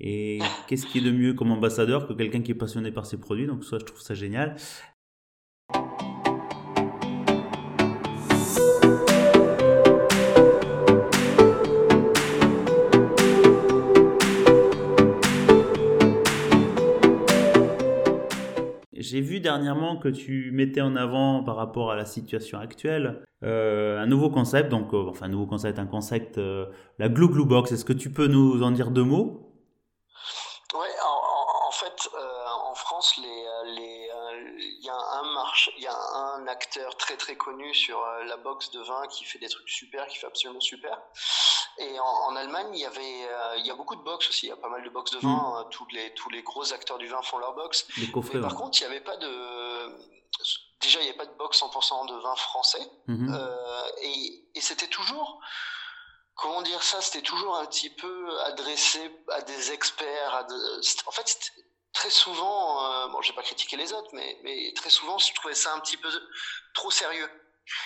Et 0.00 0.38
qu'est-ce 0.66 0.86
qui 0.86 0.98
est 0.98 1.02
de 1.02 1.10
mieux 1.10 1.34
comme 1.34 1.50
ambassadeur 1.50 2.06
que 2.06 2.14
quelqu'un 2.14 2.40
qui 2.40 2.52
est 2.52 2.54
passionné 2.54 2.90
par 2.90 3.04
ses 3.04 3.18
produits? 3.18 3.46
Donc 3.48 3.64
ça, 3.64 3.78
je 3.78 3.84
trouve 3.84 4.00
ça 4.00 4.14
génial. 4.14 4.56
J'ai 19.10 19.22
vu 19.22 19.40
dernièrement 19.40 19.96
que 19.96 20.08
tu 20.08 20.50
mettais 20.52 20.82
en 20.82 20.94
avant 20.94 21.42
par 21.42 21.56
rapport 21.56 21.90
à 21.90 21.96
la 21.96 22.04
situation 22.04 22.58
actuelle 22.58 23.24
euh, 23.42 23.98
un 23.98 24.06
nouveau 24.06 24.28
concept, 24.28 24.68
donc 24.68 24.92
euh, 24.92 25.08
enfin 25.08 25.28
nouveau 25.28 25.46
concept, 25.46 25.78
un 25.78 25.86
concept, 25.86 26.36
euh, 26.36 26.66
la 26.98 27.08
Glue 27.08 27.28
Glue 27.28 27.46
Box. 27.46 27.72
Est-ce 27.72 27.86
que 27.86 27.94
tu 27.94 28.12
peux 28.12 28.26
nous 28.26 28.62
en 28.62 28.70
dire 28.70 28.90
deux 28.90 29.04
mots? 29.04 29.50
Ouais, 30.74 30.94
en, 31.66 31.70
fait, 31.70 32.10
en 32.68 32.74
France, 32.74 33.14
il 33.16 33.24
y 34.84 34.88
a 34.90 34.94
un 34.94 35.34
marché, 35.34 35.72
il 35.78 35.84
y 35.84 35.86
a 35.86 35.96
un 35.96 36.46
acteur 36.46 36.94
très 36.98 37.16
très 37.16 37.36
connu 37.36 37.72
sur 37.72 37.98
la 38.26 38.36
box 38.36 38.70
de 38.72 38.80
vin 38.80 39.06
qui 39.08 39.24
fait 39.24 39.38
des 39.38 39.48
trucs 39.48 39.70
super, 39.70 40.06
qui 40.08 40.18
fait 40.18 40.26
absolument 40.26 40.60
super. 40.60 41.00
Et 41.78 41.98
en, 42.00 42.04
en 42.04 42.36
Allemagne, 42.36 42.68
il 42.74 42.80
y 42.80 42.84
avait, 42.86 43.26
euh, 43.28 43.56
il 43.58 43.66
y 43.66 43.70
a 43.70 43.74
beaucoup 43.74 43.94
de 43.96 44.02
box 44.02 44.28
aussi. 44.28 44.46
Il 44.46 44.48
y 44.50 44.52
a 44.52 44.56
pas 44.56 44.68
mal 44.68 44.82
de 44.82 44.90
box 44.90 45.10
de 45.12 45.18
vin. 45.18 45.60
euh, 45.60 45.64
tous 45.70 45.86
les 45.92 46.12
tous 46.14 46.28
les 46.30 46.42
gros 46.42 46.72
acteurs 46.72 46.98
du 46.98 47.06
vin 47.06 47.22
font 47.22 47.38
leur 47.38 47.54
box. 47.54 47.86
Mais 48.34 48.40
par 48.42 48.56
contre, 48.56 48.78
il 48.80 48.84
n'y 48.84 48.90
avait 48.90 49.00
pas 49.04 49.16
de, 49.16 49.96
déjà, 50.80 51.00
il 51.00 51.04
n'y 51.04 51.08
avait 51.10 51.18
pas 51.18 51.26
de 51.26 51.36
box 51.36 51.60
100% 51.60 52.06
de 52.08 52.14
vin 52.20 52.34
français. 52.36 52.90
Mhm. 53.06 53.34
Euh, 53.34 53.86
et 54.02 54.44
et 54.54 54.60
c'était 54.60 54.88
toujours, 54.88 55.40
comment 56.34 56.62
dire 56.62 56.82
ça, 56.82 57.00
c'était 57.00 57.22
toujours 57.22 57.56
un 57.56 57.66
petit 57.66 57.90
peu 57.90 58.40
adressé 58.42 59.00
à 59.30 59.42
des 59.42 59.72
experts. 59.72 60.34
À 60.34 60.42
de- 60.44 60.82
c'était- 60.82 61.06
en 61.06 61.12
fait, 61.12 61.52
très 61.92 62.10
souvent, 62.10 62.84
euh, 62.84 63.08
bon, 63.08 63.22
j'ai 63.22 63.32
pas 63.32 63.42
critiqué 63.42 63.76
les 63.76 63.92
autres, 63.92 64.10
mais, 64.12 64.38
mais 64.42 64.72
très 64.74 64.90
souvent, 64.90 65.18
je 65.18 65.32
trouvais 65.34 65.54
ça 65.54 65.72
un 65.74 65.80
petit 65.80 65.96
peu 65.96 66.08
trop 66.74 66.90
sérieux. 66.90 67.28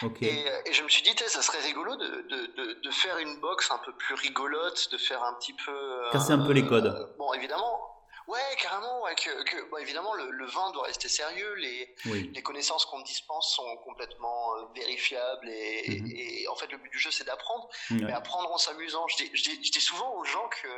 Ok. 0.02 0.22
Et, 0.22 0.48
euh, 0.48 0.60
et 0.66 0.72
je 0.72 0.82
me 0.82 0.88
suis 0.88 1.02
dit, 1.02 1.14
ça 1.26 1.42
serait 1.42 1.60
rigolo 1.60 1.96
de, 1.96 2.06
de, 2.06 2.46
de, 2.56 2.80
de 2.82 2.90
faire 2.90 3.18
une 3.18 3.40
box 3.40 3.70
un 3.70 3.78
peu 3.78 3.92
plus 3.92 4.14
rigolote, 4.14 4.88
de 4.92 4.98
faire 4.98 5.22
un 5.22 5.34
petit 5.34 5.54
peu. 5.54 5.72
euh, 5.72 6.10
Casser 6.12 6.32
un 6.32 6.44
peu 6.44 6.52
les 6.52 6.66
codes. 6.66 6.86
euh, 6.86 7.06
bon, 7.18 7.32
évidemment. 7.34 7.91
Ouais, 8.28 8.38
carrément, 8.60 9.02
ouais, 9.02 9.14
que, 9.16 9.42
que, 9.44 9.70
bon, 9.70 9.76
évidemment, 9.78 10.14
le, 10.14 10.30
le 10.30 10.46
vin 10.46 10.70
doit 10.72 10.84
rester 10.84 11.08
sérieux, 11.08 11.54
les, 11.54 11.94
Oui. 12.06 12.30
les 12.34 12.42
connaissances 12.42 12.84
qu'on 12.86 13.00
dispense 13.02 13.54
sont 13.54 13.76
complètement 13.84 14.54
euh, 14.56 14.62
vérifiables 14.74 15.48
et, 15.48 16.00
Mhm. 16.00 16.12
et 16.14 16.48
en 16.48 16.54
fait 16.54 16.70
le 16.70 16.78
but 16.78 16.90
du 16.90 16.98
jeu 16.98 17.10
c'est 17.10 17.24
d'apprendre, 17.24 17.68
mais 17.90 18.12
apprendre 18.12 18.50
en 18.52 18.58
s'amusant. 18.58 19.06
Je 19.08 19.16
dis, 19.16 19.30
je, 19.34 19.42
dis, 19.42 19.64
je 19.64 19.72
dis 19.72 19.80
souvent 19.80 20.14
aux 20.16 20.24
gens 20.24 20.48
que, 20.48 20.68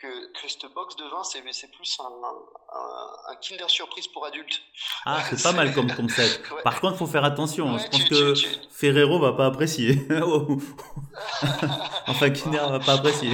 que, 0.00 0.32
que 0.32 0.48
cette 0.48 0.66
box 0.72 0.96
de 0.96 1.04
vin 1.04 1.22
c'est, 1.24 1.42
c'est 1.52 1.70
plus 1.70 1.98
un, 2.00 2.04
un, 2.04 3.32
un 3.32 3.36
Kinder 3.36 3.68
Surprise 3.68 4.08
pour 4.08 4.24
adultes. 4.24 4.60
Ah, 5.04 5.22
c'est 5.28 5.42
pas 5.42 5.52
mal 5.52 5.74
comme 5.74 5.92
concept. 5.94 6.50
Ouais. 6.50 6.62
Par 6.62 6.80
contre, 6.80 6.96
faut 6.96 7.06
faire 7.06 7.24
attention. 7.24 7.74
Ouais, 7.74 7.78
Je 7.80 7.86
pense 7.88 8.00
tu- 8.04 8.08
que 8.08 8.32
tu- 8.34 8.48
tu- 8.48 8.58
Ferrero 8.70 9.18
va 9.20 9.32
pas 9.34 9.46
apprécier. 9.46 9.98
enfin, 12.06 12.30
Kinder 12.30 12.66
va 12.70 12.80
pas 12.80 12.94
apprécier. 12.94 13.32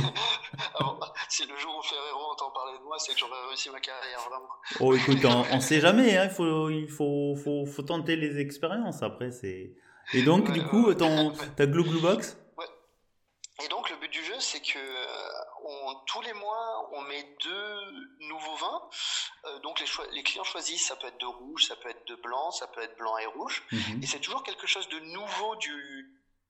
Ah 0.75 0.85
bon, 0.85 0.99
si 1.29 1.45
le 1.47 1.57
jour 1.57 1.77
où 1.79 1.83
Ferrero 1.83 2.26
moi, 2.87 2.99
c'est 2.99 3.13
que 3.13 3.19
j'aurais 3.19 3.47
réussi 3.49 3.71
ma 3.71 3.81
carrière, 3.81 4.21
vraiment. 4.21 4.49
Oh, 4.81 4.95
écoute, 4.95 5.25
on, 5.25 5.45
on 5.57 5.61
sait 5.61 5.81
jamais. 5.81 6.17
Hein. 6.17 6.25
Il 6.25 6.31
faut, 6.31 6.71
il 6.71 6.89
faut, 6.89 7.35
faut, 7.37 7.67
faut 7.67 7.83
tenter 7.83 8.17
les 8.17 8.39
expériences. 8.41 9.03
Après, 9.03 9.31
c'est. 9.31 9.75
Et 10.15 10.23
donc, 10.23 10.49
Ouais, 10.49 10.55
du 10.55 10.65
coup, 10.65 10.95
ton, 10.95 11.33
ta 11.57 11.67
Glue 11.67 11.85
Glue 11.85 12.01
Box? 12.01 12.39
Et 13.65 13.69
donc 13.69 13.89
le 13.89 13.97
but 13.97 14.11
du 14.11 14.23
jeu, 14.23 14.39
c'est 14.39 14.61
que 14.61 14.79
euh, 14.79 15.65
on, 15.65 15.95
tous 16.07 16.21
les 16.21 16.35
mois, 16.35 16.91
on 16.93 17.01
met 17.03 17.27
deux 17.43 18.27
nouveaux 18.29 18.55
vins. 18.57 18.83
Euh, 19.47 19.59
donc 19.61 19.83
les 20.13 20.23
clients 20.23 20.45
choisissent, 20.45 20.87
ça 20.87 20.97
peut 20.97 21.07
être 21.07 21.19
de 21.19 21.27
rouge, 21.27 21.65
ça 21.65 21.77
peut 21.77 21.89
être 21.89 22.07
de 22.07 22.17
blanc, 22.17 22.51
ça 22.51 22.67
peut 22.67 22.83
être 22.83 22.97
blanc 22.99 23.17
et 23.17 23.27
rouge. 23.27 23.63
Mhm. 23.73 24.03
Et 24.03 24.07
c'est 24.07 24.19
toujours 24.19 24.43
quelque 24.43 24.67
chose 24.67 24.89
de 24.91 25.01
nouveau, 25.01 25.57
du 25.57 26.07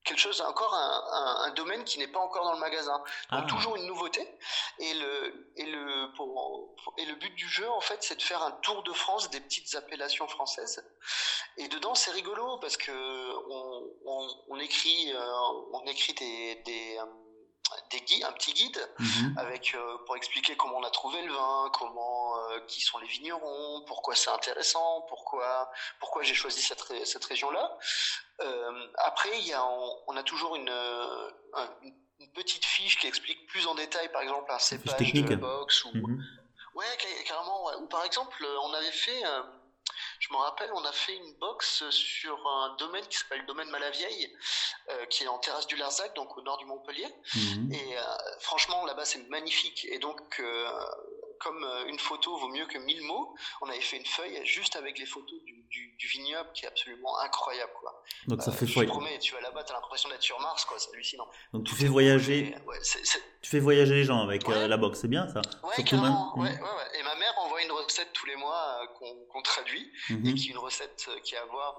quelque 0.06 0.20
chose 0.20 0.40
encore 0.40 0.72
un, 0.74 1.04
un, 1.12 1.48
un 1.48 1.50
domaine 1.50 1.84
qui 1.84 1.98
n'est 1.98 2.08
pas 2.08 2.20
encore 2.20 2.44
dans 2.44 2.54
le 2.54 2.58
magasin. 2.60 2.96
Donc 3.32 3.42
Ah. 3.44 3.46
toujours 3.48 3.76
une 3.76 3.86
nouveauté. 3.86 4.22
Et 4.78 4.94
le 4.94 5.52
et 5.56 5.66
le 5.66 6.12
pour, 6.16 6.74
et 6.96 7.04
le 7.04 7.14
but 7.16 7.34
du 7.34 7.48
jeu 7.48 7.68
en 7.70 7.80
fait, 7.80 8.02
c'est 8.02 8.16
de 8.16 8.22
faire 8.22 8.42
un 8.42 8.52
tour 8.62 8.82
de 8.82 8.92
France 8.92 9.28
des 9.30 9.40
petites 9.40 9.74
appellations 9.74 10.28
françaises. 10.28 10.82
Et 11.58 11.68
dedans, 11.68 11.94
c'est 11.94 12.12
rigolo 12.12 12.58
parce 12.58 12.76
que 12.76 12.92
on, 13.50 13.90
on, 14.06 14.28
on 14.48 14.58
écrit 14.60 15.12
euh, 15.12 15.32
on 15.72 15.84
écrit 15.86 16.14
des 16.14 16.54
des 16.64 16.98
euh, 16.98 17.04
des 17.90 18.00
guides, 18.00 18.24
un 18.24 18.32
petit 18.32 18.52
guide 18.52 18.78
Mhm. 18.98 19.34
avec 19.38 19.74
euh, 19.74 19.98
pour 20.06 20.16
expliquer 20.16 20.56
comment 20.56 20.76
on 20.78 20.82
a 20.84 20.90
trouvé 20.90 21.20
le 21.22 21.32
vin, 21.32 21.70
comment 21.78 22.36
euh, 22.50 22.60
qui 22.68 22.80
sont 22.80 22.98
les 22.98 23.06
vignerons, 23.08 23.82
pourquoi 23.86 24.14
c'est 24.14 24.30
intéressant, 24.30 25.02
pourquoi 25.08 25.70
pourquoi 26.00 26.22
j'ai 26.22 26.34
choisi 26.34 26.60
cette 26.62 26.80
ré- 26.82 27.04
cette 27.04 27.24
région 27.24 27.50
là. 27.50 27.76
Euh, 28.40 28.86
après 28.98 29.38
il 29.40 29.46
y 29.46 29.52
a 29.52 29.64
on, 29.64 29.96
on 30.08 30.16
a 30.16 30.22
toujours 30.22 30.56
une, 30.56 30.68
un- 30.68 31.70
une 31.82 31.94
une 32.18 32.32
petite 32.32 32.64
fiche 32.64 32.96
qui 32.98 33.06
explique 33.06 33.46
plus 33.46 33.66
en 33.66 33.74
détail 33.74 34.10
par 34.10 34.22
exemple 34.22 34.50
un 34.50 34.58
cépage 34.58 35.12
de 35.12 35.34
box 35.36 35.84
ou 35.84 35.90
Mhm. 35.94 36.24
ouais 36.74 36.86
ca- 36.98 37.22
carrément 37.24 37.66
ouais. 37.66 37.74
ou 37.76 37.86
par 37.88 38.04
exemple 38.04 38.42
on 38.62 38.72
avait 38.72 38.90
fait 38.92 39.22
je 40.20 40.32
me 40.32 40.38
rappelle, 40.38 40.70
on 40.74 40.84
a 40.84 40.92
fait 40.92 41.14
une 41.14 41.34
box 41.34 41.88
sur 41.90 42.46
un 42.46 42.76
domaine 42.76 43.06
qui 43.06 43.18
s'appelle 43.18 43.40
le 43.40 43.46
domaine 43.46 43.68
Malavieille, 43.70 44.32
euh, 44.90 45.06
qui 45.06 45.24
est 45.24 45.28
en 45.28 45.38
terrasse 45.38 45.66
du 45.66 45.76
Larzac, 45.76 46.14
donc 46.16 46.36
au 46.36 46.42
nord 46.42 46.58
du 46.58 46.64
Montpellier. 46.64 47.08
Mhm. 47.34 47.72
Et 47.72 47.98
euh, 47.98 48.02
franchement, 48.40 48.84
là-bas, 48.86 49.04
c'est 49.04 49.28
magnifique. 49.28 49.86
Et 49.90 49.98
donc, 49.98 50.40
euh, 50.40 50.70
comme 51.40 51.62
euh, 51.64 51.86
une 51.86 51.98
photo 51.98 52.36
vaut 52.38 52.48
mieux 52.48 52.66
que 52.66 52.78
mille 52.78 53.02
mots, 53.02 53.34
on 53.60 53.68
avait 53.68 53.80
fait 53.80 53.96
une 53.98 54.06
feuille 54.06 54.40
juste 54.44 54.76
avec 54.76 54.98
les 54.98 55.06
photos 55.06 55.40
du, 55.44 55.62
du, 55.70 55.96
du 55.96 56.06
vignoble 56.06 56.50
qui 56.54 56.64
est 56.64 56.68
absolument 56.68 57.18
incroyable. 57.20 57.72
Quoi. 57.80 58.02
Donc, 58.28 58.42
ça 58.42 58.50
Euh, 58.50 58.54
fait 58.54 58.66
je 58.66 58.80
te 58.80 58.84
promets, 58.86 59.18
tu 59.18 59.34
vas 59.34 59.40
là-bas, 59.40 59.64
t'as 59.64 59.74
l'impression 59.74 60.08
d'être 60.08 60.22
sur 60.22 60.38
Mars, 60.40 60.64
quoi. 60.64 60.78
C'est 60.78 60.90
hallucinant. 60.92 61.28
Donc, 61.52 61.64
tu 61.64 61.74
fais 61.74 61.86
voyager, 61.88 62.54
tu 63.42 63.50
fais 63.50 63.60
voyager 63.60 63.94
les 63.94 64.04
gens 64.04 64.20
avec 64.20 64.48
euh, 64.48 64.52
Ouais. 64.52 64.68
la 64.68 64.76
box. 64.76 65.00
C'est 65.00 65.08
bien 65.08 65.28
ça. 65.28 65.40
ouais, 65.62 65.84
carrément. 65.84 66.36
même- 66.36 66.44
ouais. 66.60 66.98
Et 66.98 67.02
ma 67.02 67.14
mère 67.16 67.34
envoie 67.38 67.62
une 67.62 67.72
recette 67.72 68.12
tous 68.12 68.26
les 68.26 68.36
mois 68.36 68.80
qu'on 68.98 69.42
traduit 69.42 69.92
Mhm. 70.10 70.26
et 70.26 70.34
qui 70.34 70.48
est 70.48 70.50
une 70.52 70.58
recette 70.58 71.08
qui 71.24 71.36
a 71.36 71.42
à 71.42 71.46
voir 71.46 71.76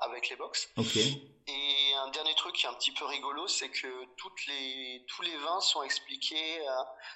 avec 0.00 0.28
les 0.30 0.36
box. 0.36 0.70
Ok. 0.76 0.96
Et 1.48 1.94
un 1.94 2.08
dernier 2.10 2.34
truc 2.34 2.54
qui 2.56 2.66
est 2.66 2.68
un 2.68 2.74
petit 2.74 2.90
peu 2.92 3.04
rigolo, 3.04 3.46
c'est 3.46 3.68
que 3.68 3.86
toutes 4.16 4.46
les, 4.46 5.04
tous 5.06 5.22
les 5.22 5.36
vins 5.36 5.60
sont 5.60 5.82
expliqués 5.82 6.60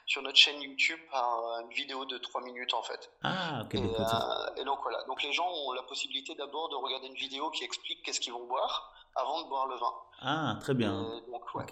sur 0.06 0.22
notre 0.22 0.36
chaîne 0.38 0.60
YouTube 0.62 1.00
par 1.10 1.40
une 1.70 1.76
vidéo 1.76 2.04
de 2.04 2.18
3 2.18 2.42
minutes 2.42 2.74
en 2.74 2.82
fait. 2.82 3.10
Ah, 3.22 3.62
ok. 3.64 3.74
Et, 3.74 3.80
donc, 3.80 3.98
euh, 4.00 4.60
et 4.60 4.64
donc 4.64 4.78
voilà, 4.82 5.02
donc 5.04 5.22
les 5.22 5.32
gens 5.32 5.48
ont 5.48 5.72
la 5.72 5.82
possibilité 5.84 6.34
d'abord 6.34 6.68
de 6.68 6.74
regarder 6.76 7.06
une 7.06 7.14
vidéo 7.14 7.50
qui 7.50 7.64
explique 7.64 8.02
qu'est-ce 8.02 8.20
qu'ils 8.20 8.32
vont 8.32 8.46
boire 8.46 8.92
avant 9.14 9.42
de 9.42 9.48
boire 9.48 9.66
le 9.66 9.76
vin. 9.76 9.92
Ah, 10.22 10.56
très 10.60 10.74
bien. 10.74 10.92
Ouais. 11.54 11.64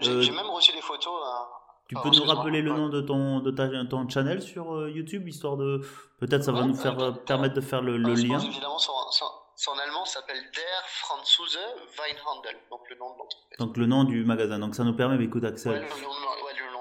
J'ai 0.00 0.10
euh, 0.10 0.20
j'ai 0.22 0.32
même 0.32 0.46
reçu 0.50 0.72
des 0.72 0.80
photos. 0.80 1.12
euh, 1.26 1.44
tu 1.88 1.94
peux 1.96 2.10
nous 2.10 2.24
rappeler 2.24 2.62
le 2.62 2.72
nom 2.72 2.88
de 2.88 3.00
ton, 3.00 3.40
de 3.40 3.50
ta, 3.50 3.68
ton 3.84 4.08
channel 4.08 4.40
sur 4.40 4.72
euh, 4.74 4.90
YouTube, 4.90 5.28
histoire 5.28 5.56
de... 5.56 5.80
Peut-être 6.20 6.44
ça 6.44 6.52
va 6.52 6.60
Ouais, 6.60 6.66
nous 6.66 6.74
faire 6.74 6.98
euh, 7.00 7.10
permettre 7.12 7.54
de 7.54 7.60
faire 7.60 7.82
le, 7.82 7.96
lien. 7.98 8.38
évidemment 8.38 8.78
son, 8.78 8.92
son, 9.10 9.26
son 9.56 9.72
allemand 9.72 10.04
s'appelle 10.06 10.40
Der 10.54 10.82
Franzose 10.86 11.58
Weinhandel, 11.98 12.56
donc 12.70 12.80
le 12.88 12.96
nom 12.96 13.12
de 13.12 13.18
l'entreprise. 13.18 13.58
Donc 13.58 13.76
le 13.76 13.86
nom 13.86 14.04
du 14.04 14.24
magasin. 14.24 14.58
Donc 14.58 14.74
ça 14.74 14.84
nous 14.84 14.94
permet, 14.94 15.16
mais 15.18 15.24
écoute 15.24 15.44
Axel, 15.44 15.72
ouais, 15.72 15.80
le 15.80 16.71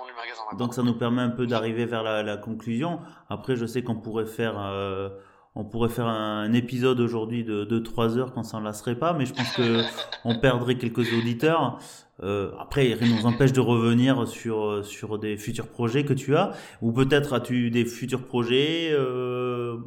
donc 0.57 0.73
ça 0.73 0.83
nous 0.83 0.93
permet 0.93 1.21
un 1.21 1.29
peu 1.29 1.47
d'arriver 1.47 1.85
vers 1.85 2.03
la, 2.03 2.23
la 2.23 2.37
conclusion. 2.37 2.99
Après, 3.29 3.55
je 3.55 3.65
sais 3.65 3.83
qu'on 3.83 3.95
pourrait 3.95 4.25
faire, 4.25 4.55
euh, 4.59 5.09
on 5.55 5.63
pourrait 5.63 5.89
faire 5.89 6.07
un 6.07 6.51
épisode 6.53 6.99
aujourd'hui 6.99 7.43
de, 7.43 7.63
de 7.63 7.79
3 7.79 8.17
heures 8.17 8.33
ça 8.43 8.59
ne 8.59 8.65
lasserait 8.65 8.95
pas, 8.95 9.13
mais 9.13 9.25
je 9.25 9.33
pense 9.33 9.51
que 9.53 9.81
on 10.25 10.35
perdrait 10.39 10.77
quelques 10.77 11.13
auditeurs. 11.13 11.79
Euh, 12.23 12.51
après, 12.59 12.81
rien 12.93 13.07
ne 13.07 13.19
nous 13.19 13.25
empêche 13.25 13.51
de 13.51 13.61
revenir 13.61 14.27
sur, 14.27 14.85
sur 14.85 15.17
des 15.17 15.37
futurs 15.37 15.67
projets 15.67 16.05
que 16.05 16.13
tu 16.13 16.35
as, 16.35 16.51
ou 16.81 16.91
peut-être 16.91 17.33
as-tu 17.33 17.71
des 17.71 17.83
futurs 17.83 18.27
projets 18.27 18.89
euh, 18.91 19.77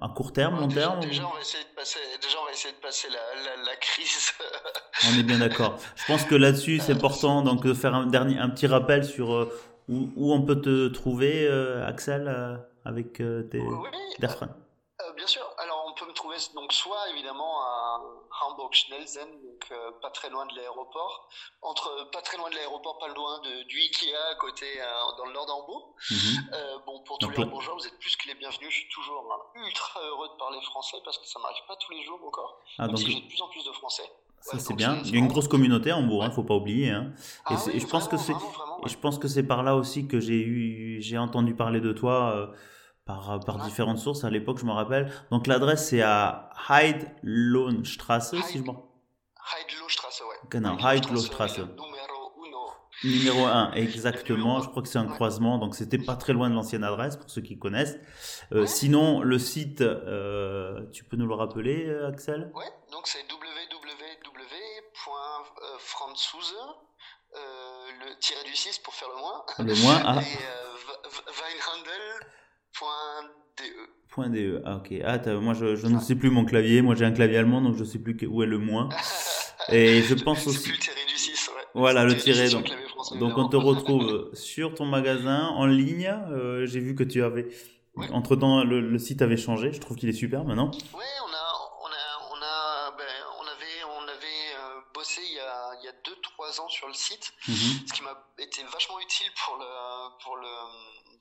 à 0.00 0.08
court 0.08 0.34
terme, 0.34 0.60
long 0.60 0.66
déjà, 0.66 0.80
terme 0.82 1.00
déjà, 1.00 1.22
on 1.26 1.34
va 1.34 1.40
essayer 1.40 1.64
de 1.64 1.74
passer, 1.74 1.98
déjà, 2.20 2.36
on 2.42 2.44
va 2.44 2.52
essayer 2.52 2.74
de 2.74 2.80
passer 2.80 3.08
la, 3.08 3.16
la, 3.42 3.70
la 3.70 3.76
crise. 3.76 4.32
On 5.10 5.18
est 5.18 5.22
bien 5.22 5.38
d'accord. 5.38 5.78
Je 5.96 6.04
pense 6.06 6.24
que 6.24 6.34
là-dessus, 6.34 6.78
c'est 6.80 6.92
important 6.98 7.40
donc 7.40 7.64
de 7.64 7.72
faire 7.72 7.94
un 7.94 8.06
dernier, 8.06 8.38
un 8.38 8.50
petit 8.50 8.66
rappel 8.66 9.04
sur 9.04 9.48
où, 9.88 10.08
où 10.16 10.32
on 10.32 10.42
peut 10.42 10.60
te 10.60 10.88
trouver, 10.88 11.46
euh, 11.46 11.86
Axel, 11.86 12.28
euh, 12.28 12.56
avec 12.84 13.20
euh, 13.20 13.42
tes 13.50 13.60
oui, 13.60 13.88
bien 15.16 15.26
sûr. 15.26 15.42
Alors, 15.58 15.84
on 15.88 15.94
peut 15.94 16.06
me 16.06 16.12
trouver 16.12 16.36
donc 16.54 16.72
soit 16.72 17.08
évidemment 17.10 17.60
à 17.62 18.00
Hamburg-Schnellsen, 18.46 19.28
donc 19.42 19.72
pas 20.02 20.10
très 20.10 20.28
loin 20.30 20.46
de 20.46 20.54
l'aéroport, 20.56 21.28
entre 21.62 22.10
pas 22.10 22.20
très 22.22 22.36
loin 22.36 22.48
de 22.50 22.54
l'aéroport, 22.54 22.98
pas 22.98 23.08
loin 23.08 23.40
de, 23.40 23.62
du 23.64 23.78
Ikea 23.78 24.14
à 24.30 24.34
côté, 24.36 24.66
dans 25.18 25.24
le 25.26 25.32
nord 25.32 25.46
d'Hambourg. 25.46 25.94
Mhm. 26.10 26.50
Bon, 26.86 27.00
pour 27.04 27.18
tous 27.18 27.26
Donc 27.28 27.36
les 27.36 27.44
là- 27.44 27.50
bourgeois, 27.50 27.74
vous 27.74 27.86
êtes 27.86 27.98
plus 27.98 28.16
que 28.16 28.28
les 28.28 28.34
bienvenus. 28.34 28.70
Je 28.70 28.74
suis 28.80 28.88
toujours 28.88 29.24
hein, 29.32 29.60
ultra 29.66 30.00
heureux 30.02 30.28
de 30.28 30.34
parler 30.38 30.60
français 30.62 30.98
parce 31.04 31.18
que 31.18 31.26
ça 31.26 31.38
m'arrive 31.40 31.62
pas 31.66 31.76
tous 31.76 31.92
les 31.92 32.02
jours 32.04 32.20
encore. 32.26 32.60
Ah, 32.78 32.82
Même 32.82 32.90
donc 32.92 32.98
si 33.00 33.10
j'ai 33.10 33.20
de 33.20 33.28
plus 33.28 33.42
en 33.42 33.48
plus 33.48 33.64
de 33.64 33.72
français. 33.72 34.10
Ça 34.40 34.58
c'est 34.58 34.74
bien. 34.74 34.98
Il 35.04 35.12
y 35.12 35.16
a 35.16 35.18
une 35.18 35.28
grosse 35.28 35.48
communauté 35.48 35.90
à 35.90 35.96
Hambourg, 35.96 36.24
hein, 36.24 36.30
faut 36.30 36.42
pas 36.44 36.54
oublier. 36.54 36.90
Hein. 36.90 37.12
Ah 37.46 37.54
Et, 37.54 37.56
c'est- 37.56 37.70
oui, 37.70 37.76
et 37.76 37.80
je 37.80 37.86
pense 37.86 38.08
que 38.08 38.16
c'est 38.16 38.32
et 38.32 38.88
je 38.88 38.96
pense 38.98 39.18
que 39.18 39.28
c'est 39.28 39.42
par 39.42 39.62
là 39.62 39.74
aussi 39.76 40.06
que 40.06 40.20
j'ai 40.20 40.40
eu 40.40 41.00
j'ai 41.00 41.18
entendu 41.18 41.54
parler 41.54 41.80
de 41.80 41.92
toi 41.92 42.32
euh, 42.34 42.46
par 43.04 43.40
par 43.40 43.56
Ouais. 43.56 43.62
différentes 43.64 43.98
sources 43.98 44.24
à 44.24 44.30
l'époque, 44.30 44.58
je 44.58 44.64
me 44.66 44.72
rappelle. 44.72 45.10
Donc 45.30 45.46
l'adresse 45.46 45.88
c'est 45.88 46.02
à 46.02 46.50
Heidlohnstrasse, 46.70 48.34
si 48.46 48.58
je 48.58 48.62
me 48.62 48.68
Heidlostrasse, 49.60 50.20
ouais. 50.20 50.48
Genau, 50.50 50.76
Heidlostrasse, 50.78 51.58
Heidlostrasse. 51.58 51.58
Numéro 51.58 52.32
uno. 52.46 52.66
Numéro 53.04 53.46
1, 53.46 53.72
exactement. 53.76 54.60
Je 54.60 54.68
crois 54.68 54.82
que 54.82 54.88
c'est 54.88 54.98
un 54.98 55.06
Ouais. 55.06 55.14
croisement, 55.14 55.56
donc 55.58 55.74
c'était 55.74 55.98
pas 55.98 56.16
très 56.16 56.32
loin 56.34 56.50
de 56.50 56.54
l'ancienne 56.54 56.84
adresse 56.84 57.16
pour 57.16 57.30
ceux 57.30 57.40
qui 57.40 57.58
connaissent. 57.58 57.98
Euh. 58.52 58.66
Sinon, 58.66 59.22
le 59.22 59.38
site, 59.38 59.80
euh, 59.80 60.84
tu 60.92 61.04
peux 61.04 61.16
nous 61.16 61.26
le 61.26 61.34
rappeler, 61.34 61.86
euh, 61.86 62.08
Axel? 62.08 62.50
Ouais, 62.54 62.64
donc 62.92 63.06
c'est 63.06 63.26
www.franzouse, 66.18 66.54
euh, 67.36 67.38
le 68.06 68.18
tiré 68.20 68.42
du 68.44 68.54
6 68.56 68.78
pour 68.78 68.94
faire 68.94 69.08
le 69.14 69.20
moins, 69.20 69.44
Le 69.58 69.74
moins 69.82 70.02
ah, 70.04 70.20
et 70.20 70.24
euh, 70.24 70.76
weinhandel.de. 72.30 73.64
point 74.10 74.28
.de. 74.30 74.62
Ah, 74.64 74.76
ok. 74.76 74.92
Ah, 75.04 75.18
moi, 75.40 75.54
je, 75.54 75.76
je 75.76 75.86
ne 75.86 76.00
sais 76.00 76.14
plus 76.16 76.30
mon 76.30 76.44
clavier. 76.44 76.82
Moi, 76.82 76.94
j'ai 76.94 77.04
un 77.04 77.12
clavier 77.12 77.38
allemand, 77.38 77.60
donc 77.62 77.76
je 77.76 77.84
sais 77.84 77.98
plus 77.98 78.16
où 78.26 78.42
est 78.42 78.46
le 78.46 78.58
moins. 78.58 78.88
Et 79.70 80.02
je 80.02 80.14
pense 80.14 80.40
C'est 80.40 80.48
aussi. 80.50 80.62
plus 80.62 80.72
le 80.72 80.78
tiré 80.78 81.04
du 81.06 81.16
6, 81.18 81.48
ouais. 81.48 81.62
Voilà, 81.74 82.04
le 82.04 82.16
tiré, 82.16 82.44
6 82.46 82.50
sur 82.50 82.60
donc- 82.62 82.72
français, 82.88 83.18
Donc, 83.18 83.36
on 83.36 83.48
te 83.48 83.56
retrouve 83.56 84.30
sur 84.32 84.74
ton 84.74 84.86
magasin 84.86 85.48
en 85.48 85.66
ligne. 85.66 86.08
Euh, 86.30 86.64
j'ai 86.66 86.80
vu 86.80 86.94
que 86.94 87.02
tu 87.04 87.22
avais. 87.22 87.48
Ouais. 87.96 88.08
Entre 88.12 88.34
temps, 88.36 88.64
le, 88.64 88.80
le 88.80 88.98
site 88.98 89.20
avait 89.22 89.36
changé. 89.36 89.72
Je 89.72 89.80
trouve 89.80 89.96
qu'il 89.98 90.08
est 90.08 90.12
super 90.14 90.44
maintenant. 90.44 90.70
Ouais, 90.94 91.04
site, 96.98 97.32
Mhm. 97.48 97.86
ce 97.88 97.92
qui 97.94 98.02
m'a 98.02 98.14
été 98.38 98.62
vachement 98.64 98.98
utile 99.00 99.30
pour 99.44 99.56
le, 99.56 99.66
pour 100.22 100.36
le, 100.36 100.48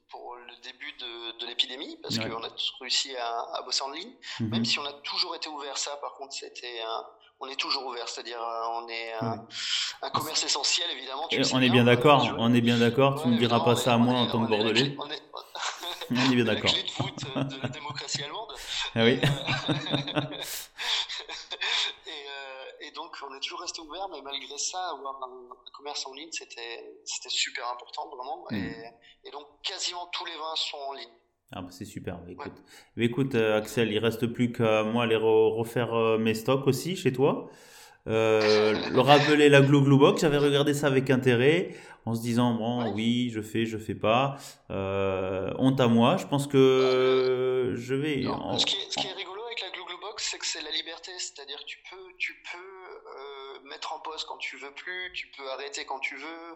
pour 0.10 0.36
le 0.36 0.56
début 0.64 0.92
de, 0.94 1.38
de 1.40 1.46
l'épidémie, 1.48 1.98
parce 2.02 2.18
Ouais. 2.18 2.30
qu'on 2.30 2.44
a 2.44 2.50
tous 2.50 2.74
réussi 2.82 3.16
à, 3.18 3.40
à 3.56 3.62
bosser 3.64 3.84
en 3.84 3.92
ligne, 3.92 4.14
Mhm. 4.40 4.50
même 4.50 4.66
si 4.66 4.80
on 4.80 4.86
a 4.86 4.94
toujours 4.94 5.36
été 5.36 5.50
ouvert. 5.50 5.78
Ça, 5.78 5.96
par 5.98 6.14
contre, 6.16 6.34
c'était, 6.34 6.82
euh, 6.82 7.02
on 7.40 7.48
est 7.48 7.56
toujours 7.56 7.86
ouvert, 7.86 8.08
c'est-à-dire, 8.10 8.42
euh, 8.42 8.68
on 8.82 8.88
est 8.90 9.14
euh, 9.14 9.30
Ouais. 9.32 9.38
un 10.02 10.10
commerce 10.10 10.44
essentiel, 10.44 10.90
évidemment. 10.92 11.28
tu 11.28 11.44
sais 11.44 11.54
on 11.56 11.60
est 11.62 11.70
bien 11.70 11.84
d'accord. 11.84 12.26
euh, 12.28 12.34
On 12.40 12.54
est 12.54 12.62
bien 12.62 12.78
d'accord. 12.78 13.22
Tu 13.22 13.28
Ouais, 13.28 13.34
ne 13.34 13.38
diras 13.38 13.58
évidemment, 13.58 13.76
pas 13.76 13.76
ça 13.82 13.94
à 13.94 13.98
moi 13.98 14.16
en 14.20 14.28
tant 14.28 14.46
que 14.46 14.52
on 14.52 14.56
est 14.56 14.58
la 14.58 14.64
bordelais. 14.64 14.96
On 14.98 15.10
est, 15.12 15.22
On 16.10 16.16
est 16.32 16.36
bien 16.36 16.46
la 16.46 16.56
d'accord. 16.56 16.72
clé 16.72 16.84
de 16.84 16.92
voûte 16.92 17.24
euh, 17.36 17.44
de 17.44 17.62
la 17.62 17.68
démocratie 17.70 18.24
allemande. 18.24 18.54
Ah 18.96 19.04
oui. 19.04 19.20
Et, 22.08 22.10
euh, 22.10 22.10
et, 22.10 22.28
euh, 22.30 22.77
et 22.88 22.92
donc, 22.92 23.16
on 23.30 23.34
est 23.36 23.40
toujours 23.40 23.62
resté 23.62 23.82
ouvert, 23.82 24.08
mais 24.12 24.22
malgré 24.22 24.58
ça, 24.58 24.78
avoir 24.98 25.16
un, 25.24 25.52
un 25.52 25.72
commerce 25.76 26.06
en 26.08 26.14
ligne, 26.14 26.30
c'était 26.32 27.30
super 27.30 27.68
important, 27.72 28.08
vraiment. 28.16 28.46
Mm. 28.52 28.56
Et, 28.56 29.28
et 29.28 29.32
donc, 29.32 29.46
quasiment 29.64 30.08
tous 30.12 30.26
les 30.26 30.36
vins 30.36 30.56
sont 30.56 30.78
en 30.90 30.94
ligne. 30.94 31.10
Ah 31.54 31.62
bah 31.62 31.70
c'est 31.72 31.86
super. 31.86 32.18
Bah, 32.18 32.32
Écoute, 32.32 32.54
Bah, 32.98 33.04
écoute 33.04 33.36
euh, 33.36 33.58
Axel, 33.58 33.92
il 33.92 34.00
reste 34.00 34.28
plus 34.28 34.52
qu'à 34.52 34.84
moi 34.84 35.04
aller 35.04 35.16
re- 35.16 35.54
refaire 35.56 35.94
euh, 35.94 36.18
mes 36.18 36.34
stocks 36.34 36.68
aussi 36.68 36.96
chez 36.98 37.14
toi. 37.14 37.50
Euh, 38.08 38.74
le 38.90 39.00
rappeler 39.02 39.48
la 39.50 39.62
Glou 39.62 39.82
Glou 39.82 39.98
Box, 39.98 40.22
j'avais 40.22 40.38
regardé 40.38 40.74
ça 40.74 40.88
avec 40.88 41.10
intérêt 41.10 41.76
en 42.06 42.16
se 42.16 42.22
disant 42.22 42.54
bon 42.54 42.84
Ouais. 42.86 42.92
oui 42.96 43.30
je 43.34 43.42
fais 43.42 43.66
je 43.66 43.78
fais 43.78 43.96
pas 43.96 44.38
honte 44.70 45.80
à 45.82 45.88
moi 45.88 46.16
je 46.16 46.26
pense 46.26 46.48
que 46.48 47.74
je 47.76 47.96
vais 47.96 48.22
Non, 48.22 48.34
en- 48.34 48.58
ce, 48.60 48.66
qui 48.66 48.76
est, 48.78 48.90
ce 48.92 48.98
qui 48.98 49.08
est 49.08 49.12
rigolo 49.14 49.42
avec 49.46 49.60
la 49.62 49.70
Glue 49.72 49.84
Glue 49.86 50.00
Box, 50.02 50.28
c'est 50.32 50.38
que 50.38 50.46
c'est 50.46 50.62
la 50.62 50.72
liberté, 50.72 51.12
c'est-à-dire 51.18 51.60
tu 51.66 51.80
peux, 51.90 51.98
tu 52.18 52.34
peux 52.52 52.77
mettre 53.68 53.94
en 53.94 54.00
pause 54.00 54.24
quand 54.26 54.38
tu 54.38 54.58
veux 54.58 54.72
plus, 54.72 55.12
tu 55.14 55.28
peux 55.38 55.50
arrêter 55.52 55.86
quand 55.86 56.00
tu 56.00 56.16
veux, 56.16 56.56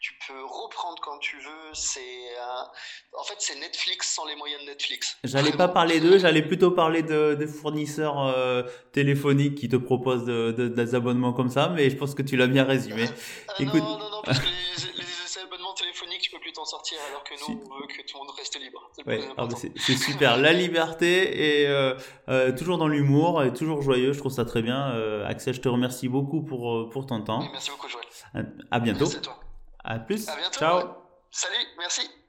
tu 0.00 0.12
peux 0.26 0.44
reprendre 0.44 0.96
quand 1.02 1.18
tu 1.18 1.36
veux. 1.36 1.74
C'est, 1.74 2.00
euh, 2.00 3.18
en 3.18 3.24
fait, 3.24 3.36
c'est 3.38 3.58
Netflix 3.58 4.10
sans 4.14 4.26
les 4.26 4.36
moyens 4.36 4.60
de 4.62 4.66
Netflix. 4.66 5.16
J'allais 5.24 5.52
pas 5.52 5.68
parler 5.68 6.00
d'eux, 6.00 6.18
j'allais 6.18 6.42
plutôt 6.42 6.70
parler 6.70 7.02
de, 7.02 7.34
des 7.34 7.46
fournisseurs 7.46 8.18
euh, 8.26 8.62
téléphoniques 8.92 9.56
qui 9.56 9.68
te 9.68 9.76
proposent 9.76 10.24
de, 10.24 10.52
de- 10.52 10.68
des 10.68 10.94
abonnements 10.94 11.32
comme 11.32 11.50
ça, 11.50 11.68
mais 11.70 11.88
je 11.90 11.96
pense 11.96 12.14
que 12.14 12.22
tu 12.22 12.36
l'as 12.36 12.46
bien 12.46 12.64
résumé. 12.64 13.06
Ah 13.48 13.52
Écoute- 13.58 13.80
Non, 13.82 13.98
non, 13.98 14.10
non, 14.10 14.22
parce 14.24 14.38
que 14.40 14.46
les, 14.46 14.87
tu 16.28 16.34
peux 16.34 16.40
plus 16.40 16.52
t'en 16.52 16.64
sortir, 16.64 16.98
alors 17.08 17.24
que 17.24 17.32
nous, 17.34 17.38
Si. 17.38 17.52
on 17.70 17.80
veut 17.80 17.86
que 17.86 18.02
tout 18.06 18.18
le 18.18 18.26
monde 18.26 18.34
reste 18.36 18.60
libre. 18.60 18.90
C'est 18.92 19.06
Ouais, 19.06 19.20
ah 19.36 19.48
super. 19.78 20.36
La 20.36 20.52
liberté 20.52 21.62
et 21.62 21.66
euh, 21.68 21.94
euh, 22.28 22.56
toujours 22.56 22.76
dans 22.78 22.88
l'humour 22.88 23.42
et 23.42 23.52
toujours 23.52 23.80
joyeux. 23.82 24.12
Je 24.12 24.18
trouve 24.18 24.32
ça 24.32 24.44
très 24.44 24.62
bien. 24.62 24.90
Euh, 24.92 25.26
Axel, 25.26 25.54
je 25.54 25.60
te 25.60 25.68
remercie 25.68 26.08
beaucoup 26.08 26.42
pour, 26.42 26.90
pour 26.90 27.06
ton 27.06 27.22
temps. 27.22 27.48
Merci 27.52 27.70
beaucoup, 27.70 27.88
Joël. 27.88 28.04
À, 28.34 28.76
à 28.76 28.80
bientôt. 28.80 29.00
Merci 29.00 29.16
à 29.16 29.20
toi. 29.20 29.40
À 29.84 29.98
plus. 29.98 30.28
À 30.28 30.36
bientôt. 30.36 30.58
Ciao. 30.58 30.78
ouais. 30.78 30.84
Salut, 31.30 31.66
merci. 31.78 32.27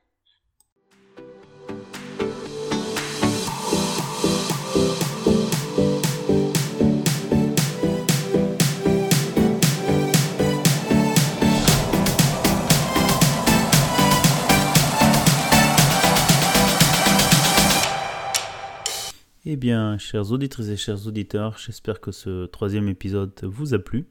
Eh 19.52 19.56
bien, 19.56 19.98
chers 19.98 20.32
auditrices 20.32 20.68
et 20.68 20.78
chers 20.78 21.08
auditeurs, 21.08 21.58
j'espère 21.58 22.02
que 22.02 22.12
ce 22.12 22.46
troisième 22.46 22.88
épisode 22.88 23.34
vous 23.42 23.74
a 23.74 23.80
plu. 23.80 24.08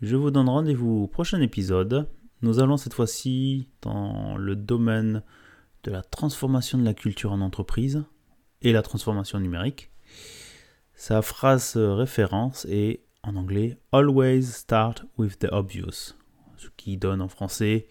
Je 0.00 0.14
vous 0.14 0.30
donne 0.30 0.48
rendez-vous 0.48 1.02
au 1.02 1.06
prochain 1.08 1.40
épisode. 1.40 2.08
Nous 2.42 2.60
allons 2.60 2.76
cette 2.76 2.94
fois-ci 2.94 3.68
dans 3.82 4.36
le 4.36 4.54
domaine 4.54 5.24
de 5.82 5.90
la 5.90 6.02
transformation 6.02 6.78
de 6.78 6.84
la 6.84 6.94
culture 6.94 7.32
en 7.32 7.40
entreprise 7.40 8.04
et 8.62 8.70
la 8.70 8.82
transformation 8.82 9.40
numérique. 9.40 9.90
Sa 10.94 11.20
phrase 11.20 11.76
référence 11.76 12.64
est 12.66 13.00
en 13.24 13.34
anglais 13.34 13.76
Always 13.90 14.44
start 14.44 15.04
with 15.16 15.40
the 15.40 15.48
obvious, 15.50 16.14
ce 16.58 16.68
qui 16.76 16.96
donne 16.96 17.22
en 17.22 17.28
français, 17.28 17.88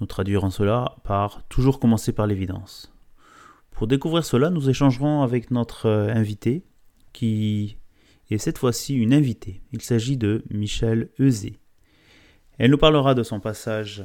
nous 0.00 0.06
traduirons 0.06 0.48
cela 0.48 0.96
par 1.04 1.46
toujours 1.48 1.78
commencer 1.78 2.14
par 2.14 2.26
l'évidence. 2.26 2.95
Pour 3.76 3.86
découvrir 3.86 4.24
cela, 4.24 4.48
nous 4.48 4.70
échangerons 4.70 5.20
avec 5.20 5.50
notre 5.50 5.84
euh, 5.84 6.08
invité 6.08 6.64
qui 7.12 7.76
et 8.30 8.38
cette 8.38 8.56
fois-ci 8.56 8.94
une 8.94 9.12
invitée. 9.12 9.60
Il 9.70 9.82
s'agit 9.82 10.16
de 10.16 10.42
Michel 10.48 11.10
Euzé. 11.20 11.58
Elle 12.56 12.70
nous 12.70 12.78
parlera 12.78 13.14
de 13.14 13.22
son 13.22 13.38
passage 13.38 14.02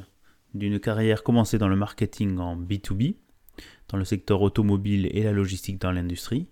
d'une 0.53 0.77
carrière 0.77 1.23
commencée 1.23 1.57
dans 1.57 1.69
le 1.69 1.77
marketing 1.77 2.37
en 2.39 2.57
B2B, 2.57 3.15
dans 3.87 3.97
le 3.97 4.03
secteur 4.03 4.41
automobile 4.41 5.07
et 5.13 5.23
la 5.23 5.31
logistique 5.31 5.79
dans 5.79 5.93
l'industrie, 5.93 6.49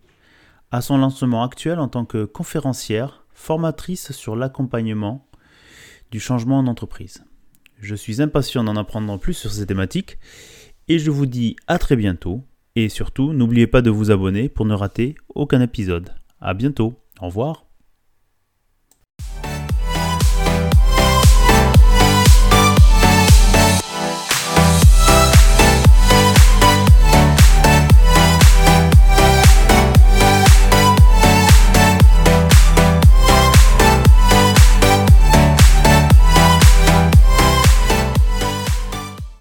à 0.72 0.80
son 0.80 0.98
lancement 0.98 1.44
actuel 1.44 1.80
en 1.80 1.90
tant 1.90 2.06
que 2.06 2.24
conférencière, 2.24 3.26
formatrice 3.34 4.14
sur 4.14 4.38
l'accompagnement 4.38 5.28
du 6.10 6.22
changement 6.22 6.60
en 6.60 6.68
entreprise. 6.68 7.26
Je 7.82 7.96
suis 7.96 8.22
impatient 8.22 8.64
d'en 8.64 8.78
apprendre 8.78 9.20
plus 9.20 9.34
sur 9.34 9.52
ces 9.52 9.66
thématiques 9.68 10.18
et 10.88 11.00
je 11.00 11.12
vous 11.12 11.26
dis 11.26 11.58
à 11.68 11.80
très 11.80 11.98
bientôt 11.98 12.46
et 12.84 12.90
surtout 12.90 13.34
n'oubliez 13.34 13.68
pas 13.68 13.82
de 13.82 13.90
vous 13.90 14.12
abonner 14.12 14.50
pour 14.50 14.66
ne 14.66 14.74
rater 14.74 15.16
aucun 15.36 15.62
épisode. 15.62 16.10
A 16.42 16.54
bientôt, 16.54 17.00
au 17.22 17.26
revoir. 17.28 17.69